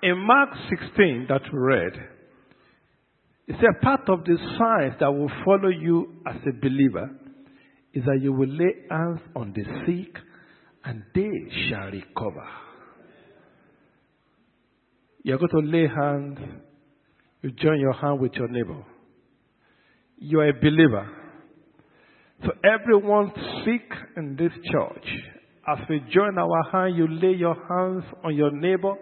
In 0.03 0.17
Mark 0.19 0.49
16 0.69 1.25
that 1.29 1.41
we 1.51 1.59
read, 1.59 1.93
it's 3.47 3.59
a 3.59 3.83
part 3.83 4.09
of 4.09 4.23
the 4.23 4.37
signs 4.57 4.95
that 4.99 5.11
will 5.11 5.31
follow 5.43 5.69
you 5.69 6.15
as 6.27 6.35
a 6.47 6.53
believer 6.53 7.09
is 7.93 8.03
that 8.05 8.19
you 8.21 8.33
will 8.33 8.49
lay 8.49 8.73
hands 8.89 9.21
on 9.35 9.53
the 9.55 9.63
sick 9.85 10.15
and 10.83 11.03
they 11.13 11.31
shall 11.69 11.91
recover. 11.91 12.47
You're 15.23 15.39
going 15.39 15.49
to 15.49 15.71
lay 15.71 15.87
hands, 15.87 16.37
you 17.41 17.51
join 17.51 17.79
your 17.79 17.93
hand 17.93 18.19
with 18.19 18.33
your 18.33 18.47
neighbor. 18.47 18.83
You're 20.17 20.49
a 20.49 20.53
believer. 20.53 21.09
So 22.43 22.51
everyone 22.63 23.31
sick 23.63 23.89
in 24.17 24.35
this 24.35 24.51
church, 24.71 25.07
as 25.67 25.81
we 25.89 25.97
join 26.13 26.37
our 26.37 26.61
hand, 26.71 26.95
you 26.95 27.07
lay 27.09 27.33
your 27.33 27.57
hands 27.67 28.05
on 28.23 28.35
your 28.35 28.51
neighbor. 28.51 28.93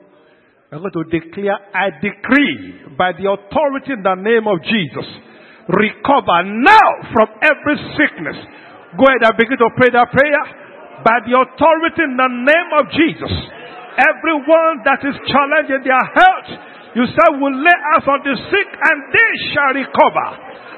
I'm 0.72 0.80
going 0.80 0.96
to 0.96 1.06
declare, 1.12 1.60
I 1.76 1.92
decree 2.00 2.96
by 2.98 3.12
the 3.14 3.30
authority 3.30 3.94
in 3.94 4.02
the 4.02 4.16
name 4.16 4.48
of 4.48 4.64
Jesus, 4.64 5.06
recover 5.70 6.40
now 6.64 6.88
from 7.12 7.28
every 7.44 7.78
sickness. 8.00 8.40
Go 8.96 9.06
ahead 9.06 9.28
and 9.28 9.36
begin 9.38 9.60
to 9.60 9.70
pray 9.76 9.92
that 9.92 10.08
prayer. 10.10 10.44
By 11.04 11.20
the 11.28 11.36
authority 11.36 12.02
in 12.08 12.16
the 12.16 12.32
name 12.32 12.70
of 12.80 12.88
Jesus, 12.96 13.34
everyone 14.00 14.88
that 14.88 15.04
is 15.04 15.20
challenging 15.28 15.84
their 15.84 16.06
health, 16.16 16.50
you 16.96 17.06
say 17.12 17.28
will 17.44 17.60
lay 17.60 17.80
us 18.00 18.08
on 18.08 18.24
the 18.24 18.36
sick 18.50 18.70
and 18.72 18.98
they 19.12 19.32
shall 19.52 19.74
recover. 19.76 20.28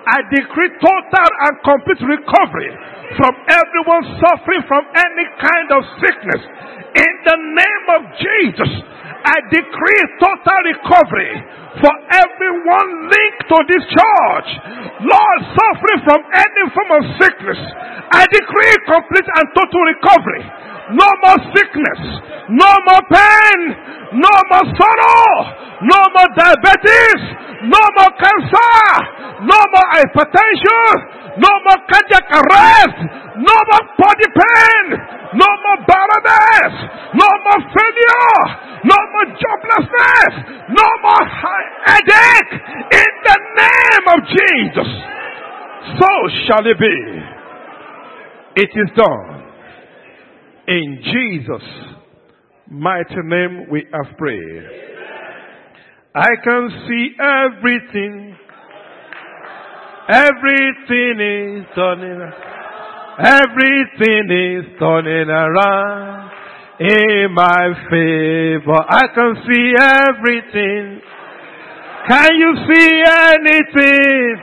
I 0.06 0.22
decree 0.30 0.70
total 0.78 1.30
and 1.49 1.53
complete 1.66 2.01
recovery 2.06 2.72
from 3.18 3.34
everyone 3.49 4.03
suffering 4.22 4.64
from 4.70 4.84
any 4.93 5.26
kind 5.41 5.68
of 5.74 5.82
sickness. 5.97 6.41
In 6.93 7.14
the 7.26 7.38
name 7.41 7.86
of 7.97 8.01
Jesus, 8.22 8.72
I 9.26 9.38
decree 9.49 10.03
total 10.22 10.60
recovery 10.70 11.34
for 11.82 11.93
everyone 12.22 12.89
linked 13.10 13.45
to 13.49 13.58
this 13.66 13.84
church. 13.89 14.49
Lord, 15.10 15.39
suffering 15.58 16.01
from 16.06 16.22
any 16.30 16.64
form 16.70 16.91
of 17.01 17.03
sickness, 17.18 17.60
I 18.14 18.30
decree 18.30 18.74
complete 18.86 19.26
and 19.26 19.45
total 19.58 19.84
recovery. 19.89 20.43
No 20.94 21.08
more 21.26 21.40
sickness, 21.56 22.02
no 22.50 22.72
more 22.86 23.04
pain, 23.10 23.60
no 24.22 24.34
more 24.54 24.68
sorrow, 24.78 25.26
no 25.82 26.00
more 26.14 26.30
diabetes, 26.38 27.22
no 27.66 27.82
more 27.98 28.14
cancer, 28.22 28.78
no 29.50 29.60
more 29.74 29.88
hypertension, 29.98 31.42
no 31.42 31.50
more 31.66 31.82
cardiac 31.90 32.30
arrest. 32.32 33.26
No 33.36 33.52
more 33.68 33.84
body 34.00 34.30
pain. 34.32 34.86
No 35.36 35.46
more 35.46 35.80
barrenness. 35.84 36.74
No 37.20 37.28
more 37.44 37.62
failure. 37.76 38.40
No 38.86 38.96
more 39.12 39.28
joblessness. 39.36 40.34
No 40.72 40.88
more 41.04 41.26
headache. 41.84 42.54
In 42.96 43.12
the 43.28 43.38
name 43.60 44.06
of 44.08 44.20
Jesus. 44.24 44.90
So 46.00 46.10
shall 46.48 46.66
it 46.66 46.80
be. 46.80 46.98
It 48.56 48.72
is 48.74 48.90
done. 48.96 49.35
In 50.68 50.99
Jesus' 51.03 51.70
mighty 52.70 53.22
name 53.24 53.68
we 53.70 53.86
have 53.93 54.18
prayed. 54.18 54.63
I 56.16 56.30
can 56.43 56.70
see 56.88 57.09
everything 57.20 58.38
Everything 60.07 61.18
is 61.20 61.66
turning 61.74 62.32
Everything 63.18 64.28
is 64.30 64.66
turning 64.78 65.30
around 65.30 66.32
in 66.80 67.34
my 67.34 67.72
favor. 67.89 68.76
I 68.89 69.07
can 69.16 69.36
see 69.47 69.74
everything. 69.80 71.01
Can 72.07 72.36
you 72.36 72.55
see 72.68 73.03
anything? 73.07 74.38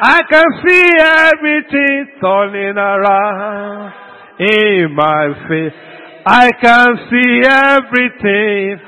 I 0.00 0.20
can 0.28 0.44
see 0.66 0.90
everything 1.00 2.06
turning 2.20 2.76
around 2.76 4.07
in 4.38 4.94
my 4.94 5.28
favor. 5.48 5.88
I 6.26 6.50
can 6.60 6.88
see 7.10 7.42
everything. 7.48 8.78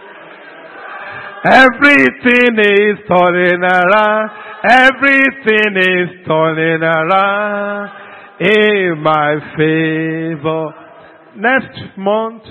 Everything 1.42 2.58
is 2.58 2.98
turning 3.08 3.62
around. 3.64 4.30
Everything 4.62 5.76
is 5.76 6.26
turning 6.26 6.82
around 6.82 7.90
in 8.40 9.02
my 9.02 9.38
favor. 9.56 10.74
Next 11.36 11.96
month, 11.96 12.42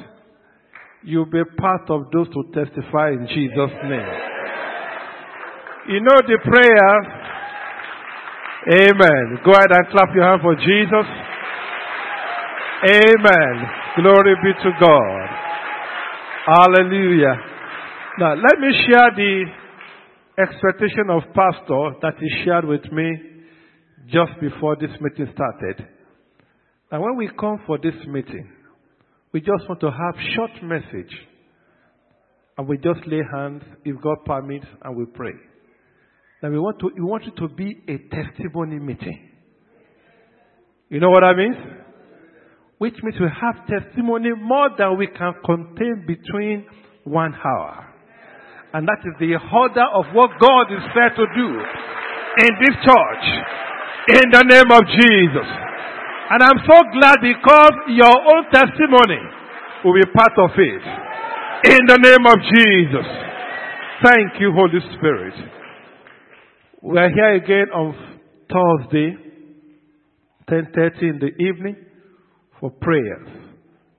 you'll 1.04 1.26
be 1.26 1.44
part 1.58 1.90
of 1.90 2.10
those 2.12 2.28
who 2.34 2.52
testify 2.52 3.12
in 3.12 3.28
Jesus' 3.28 3.78
name. 3.84 4.10
You 5.90 6.02
know 6.02 6.18
the 6.26 6.40
prayer. 6.44 7.20
Amen. 8.74 9.40
Go 9.46 9.52
ahead 9.52 9.72
and 9.72 9.88
clap 9.92 10.16
your 10.16 10.24
hand 10.24 10.42
for 10.42 10.56
Jesus. 10.56 11.29
Amen. 12.82 13.68
Glory 13.98 14.36
be 14.42 14.54
to 14.64 14.72
God. 14.80 15.30
Hallelujah. 16.46 17.36
Now, 18.20 18.36
let 18.36 18.60
me 18.60 18.72
share 18.88 19.12
the 19.16 19.44
expectation 20.42 21.10
of 21.10 21.24
pastor 21.36 21.96
that 22.02 22.14
he 22.20 22.46
shared 22.46 22.64
with 22.66 22.90
me 22.92 23.18
just 24.08 24.32
before 24.40 24.78
this 24.78 24.92
meeting 25.02 25.32
started. 25.34 25.86
Now, 26.92 27.02
when 27.02 27.18
we 27.18 27.30
come 27.38 27.60
for 27.68 27.78
this 27.78 27.96
meeting, 28.08 28.50
we 29.34 29.42
just 29.42 29.68
want 29.68 29.82
to 29.82 29.92
have 29.92 30.16
short 30.36 30.52
message. 30.64 31.14
And 32.58 32.68
we 32.68 32.78
just 32.78 33.06
lay 33.08 33.22
hands, 33.34 33.62
if 33.84 34.02
God 34.02 34.18
permits, 34.26 34.66
and 34.84 34.96
we 34.96 35.06
pray. 35.06 35.34
Now 36.42 36.50
we 36.50 36.60
want 36.60 36.80
to 36.80 36.90
we 36.96 37.02
want 37.02 37.24
it 37.26 37.36
to 37.38 37.50
be 37.50 37.82
a 37.90 37.98
testimony 38.16 38.80
meeting. 38.80 39.30
You 40.90 41.02
know 41.02 41.10
what 41.10 41.24
I 41.24 41.36
mean? 41.36 41.54
Which 42.80 42.96
means 43.04 43.20
we 43.20 43.28
have 43.28 43.68
testimony 43.68 44.32
more 44.40 44.70
than 44.78 44.98
we 44.98 45.08
can 45.08 45.36
contain 45.44 46.08
between 46.08 46.66
one 47.04 47.36
hour. 47.36 47.86
And 48.72 48.88
that 48.88 49.04
is 49.04 49.20
the 49.20 49.36
order 49.36 49.84
of 49.84 50.16
what 50.16 50.32
God 50.40 50.72
is 50.72 50.80
said 50.96 51.12
to 51.20 51.26
do 51.36 51.50
in 52.40 52.52
this 52.64 52.76
church. 52.80 53.26
In 54.16 54.32
the 54.32 54.44
name 54.48 54.72
of 54.72 54.84
Jesus. 54.96 55.50
And 56.32 56.40
I'm 56.40 56.64
so 56.64 56.80
glad 56.96 57.20
because 57.20 57.76
your 57.92 58.16
own 58.16 58.48
testimony 58.48 59.28
will 59.84 60.00
be 60.00 60.08
part 60.16 60.40
of 60.40 60.52
it. 60.56 60.84
In 61.76 61.84
the 61.84 62.00
name 62.00 62.24
of 62.32 62.40
Jesus. 62.48 63.08
Thank 64.08 64.40
you, 64.40 64.54
Holy 64.56 64.80
Spirit. 64.96 65.34
We 66.82 66.98
are 66.98 67.10
here 67.10 67.34
again 67.36 67.68
on 67.76 67.92
Thursday, 68.48 69.18
10.30 70.48 71.02
in 71.02 71.20
the 71.20 71.44
evening 71.44 71.89
for 72.60 72.70
prayers. 72.70 73.28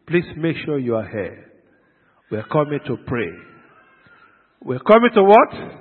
Please 0.06 0.24
make 0.36 0.56
sure 0.64 0.78
you 0.78 0.96
are 0.96 1.08
here. 1.08 1.46
We 2.30 2.38
are 2.38 2.46
coming 2.50 2.80
to 2.86 2.96
pray. 3.06 3.30
We're 4.62 4.80
coming 4.80 5.10
to 5.14 5.22
what? 5.22 5.80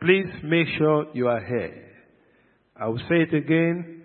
Please 0.00 0.26
make 0.44 0.68
sure 0.78 1.06
you 1.14 1.28
are 1.28 1.44
here. 1.44 1.92
I 2.76 2.88
will 2.88 2.98
say 3.08 3.22
it 3.28 3.34
again. 3.34 4.02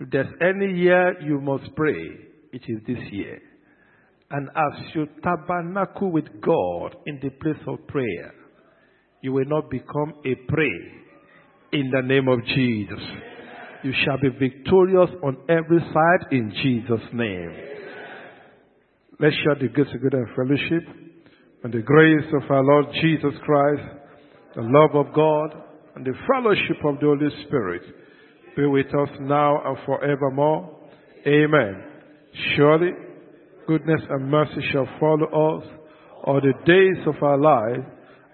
If 0.00 0.10
there's 0.10 0.32
any 0.40 0.78
year 0.78 1.20
you 1.22 1.40
must 1.40 1.74
pray, 1.76 1.98
it 2.52 2.62
is 2.66 2.78
this 2.86 2.98
year. 3.12 3.40
And 4.30 4.48
as 4.48 4.94
you 4.94 5.06
tabernacle 5.22 6.10
with 6.10 6.24
God 6.40 6.96
in 7.06 7.20
the 7.22 7.30
place 7.30 7.62
of 7.66 7.86
prayer, 7.86 8.32
you 9.20 9.32
will 9.32 9.44
not 9.46 9.70
become 9.70 10.14
a 10.24 10.34
prey 10.50 10.78
in 11.72 11.90
the 11.90 12.02
name 12.02 12.28
of 12.28 12.44
Jesus. 12.46 12.98
You 13.84 13.92
shall 14.04 14.18
be 14.18 14.30
victorious 14.30 15.10
on 15.22 15.36
every 15.46 15.78
side 15.78 16.32
in 16.32 16.50
Jesus' 16.62 17.06
name. 17.12 17.54
Let's 19.20 19.36
share 19.44 19.56
the 19.60 19.68
grace 19.68 19.94
of 19.94 20.02
God 20.02 20.14
and 20.14 20.28
fellowship. 20.34 20.88
And 21.64 21.72
the 21.72 21.82
grace 21.82 22.32
of 22.32 22.50
our 22.50 22.64
Lord 22.64 22.86
Jesus 23.02 23.38
Christ, 23.44 23.82
the 24.56 24.62
love 24.62 24.94
of 24.94 25.14
God, 25.14 25.64
and 25.94 26.04
the 26.04 26.14
fellowship 26.26 26.82
of 26.84 26.98
the 26.98 27.06
Holy 27.06 27.28
Spirit 27.46 27.82
be 28.56 28.66
with 28.66 28.86
us 28.86 29.08
now 29.20 29.62
and 29.64 29.76
forevermore. 29.84 30.78
Amen. 31.26 31.84
Surely, 32.56 32.90
goodness 33.66 34.00
and 34.08 34.30
mercy 34.30 34.60
shall 34.72 34.88
follow 34.98 35.26
us 35.58 35.64
all 36.24 36.40
the 36.40 36.54
days 36.64 37.06
of 37.06 37.22
our 37.22 37.38
life, 37.38 37.84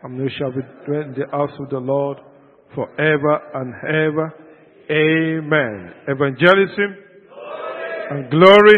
and 0.04 0.16
we 0.16 0.30
shall 0.38 0.52
be 0.52 0.60
dwelling 0.86 1.14
in 1.14 1.20
the 1.20 1.26
house 1.32 1.56
of 1.58 1.70
the 1.70 1.78
Lord 1.78 2.18
forever 2.72 3.40
and 3.54 3.74
ever. 3.88 4.32
Amen. 4.90 5.92
Evangelism 6.08 6.96
and 8.10 8.28
glory, 8.28 8.74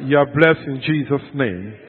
you 0.00 0.16
are 0.16 0.24
blessed 0.24 0.66
in 0.66 0.80
Jesus' 0.80 1.34
name. 1.34 1.76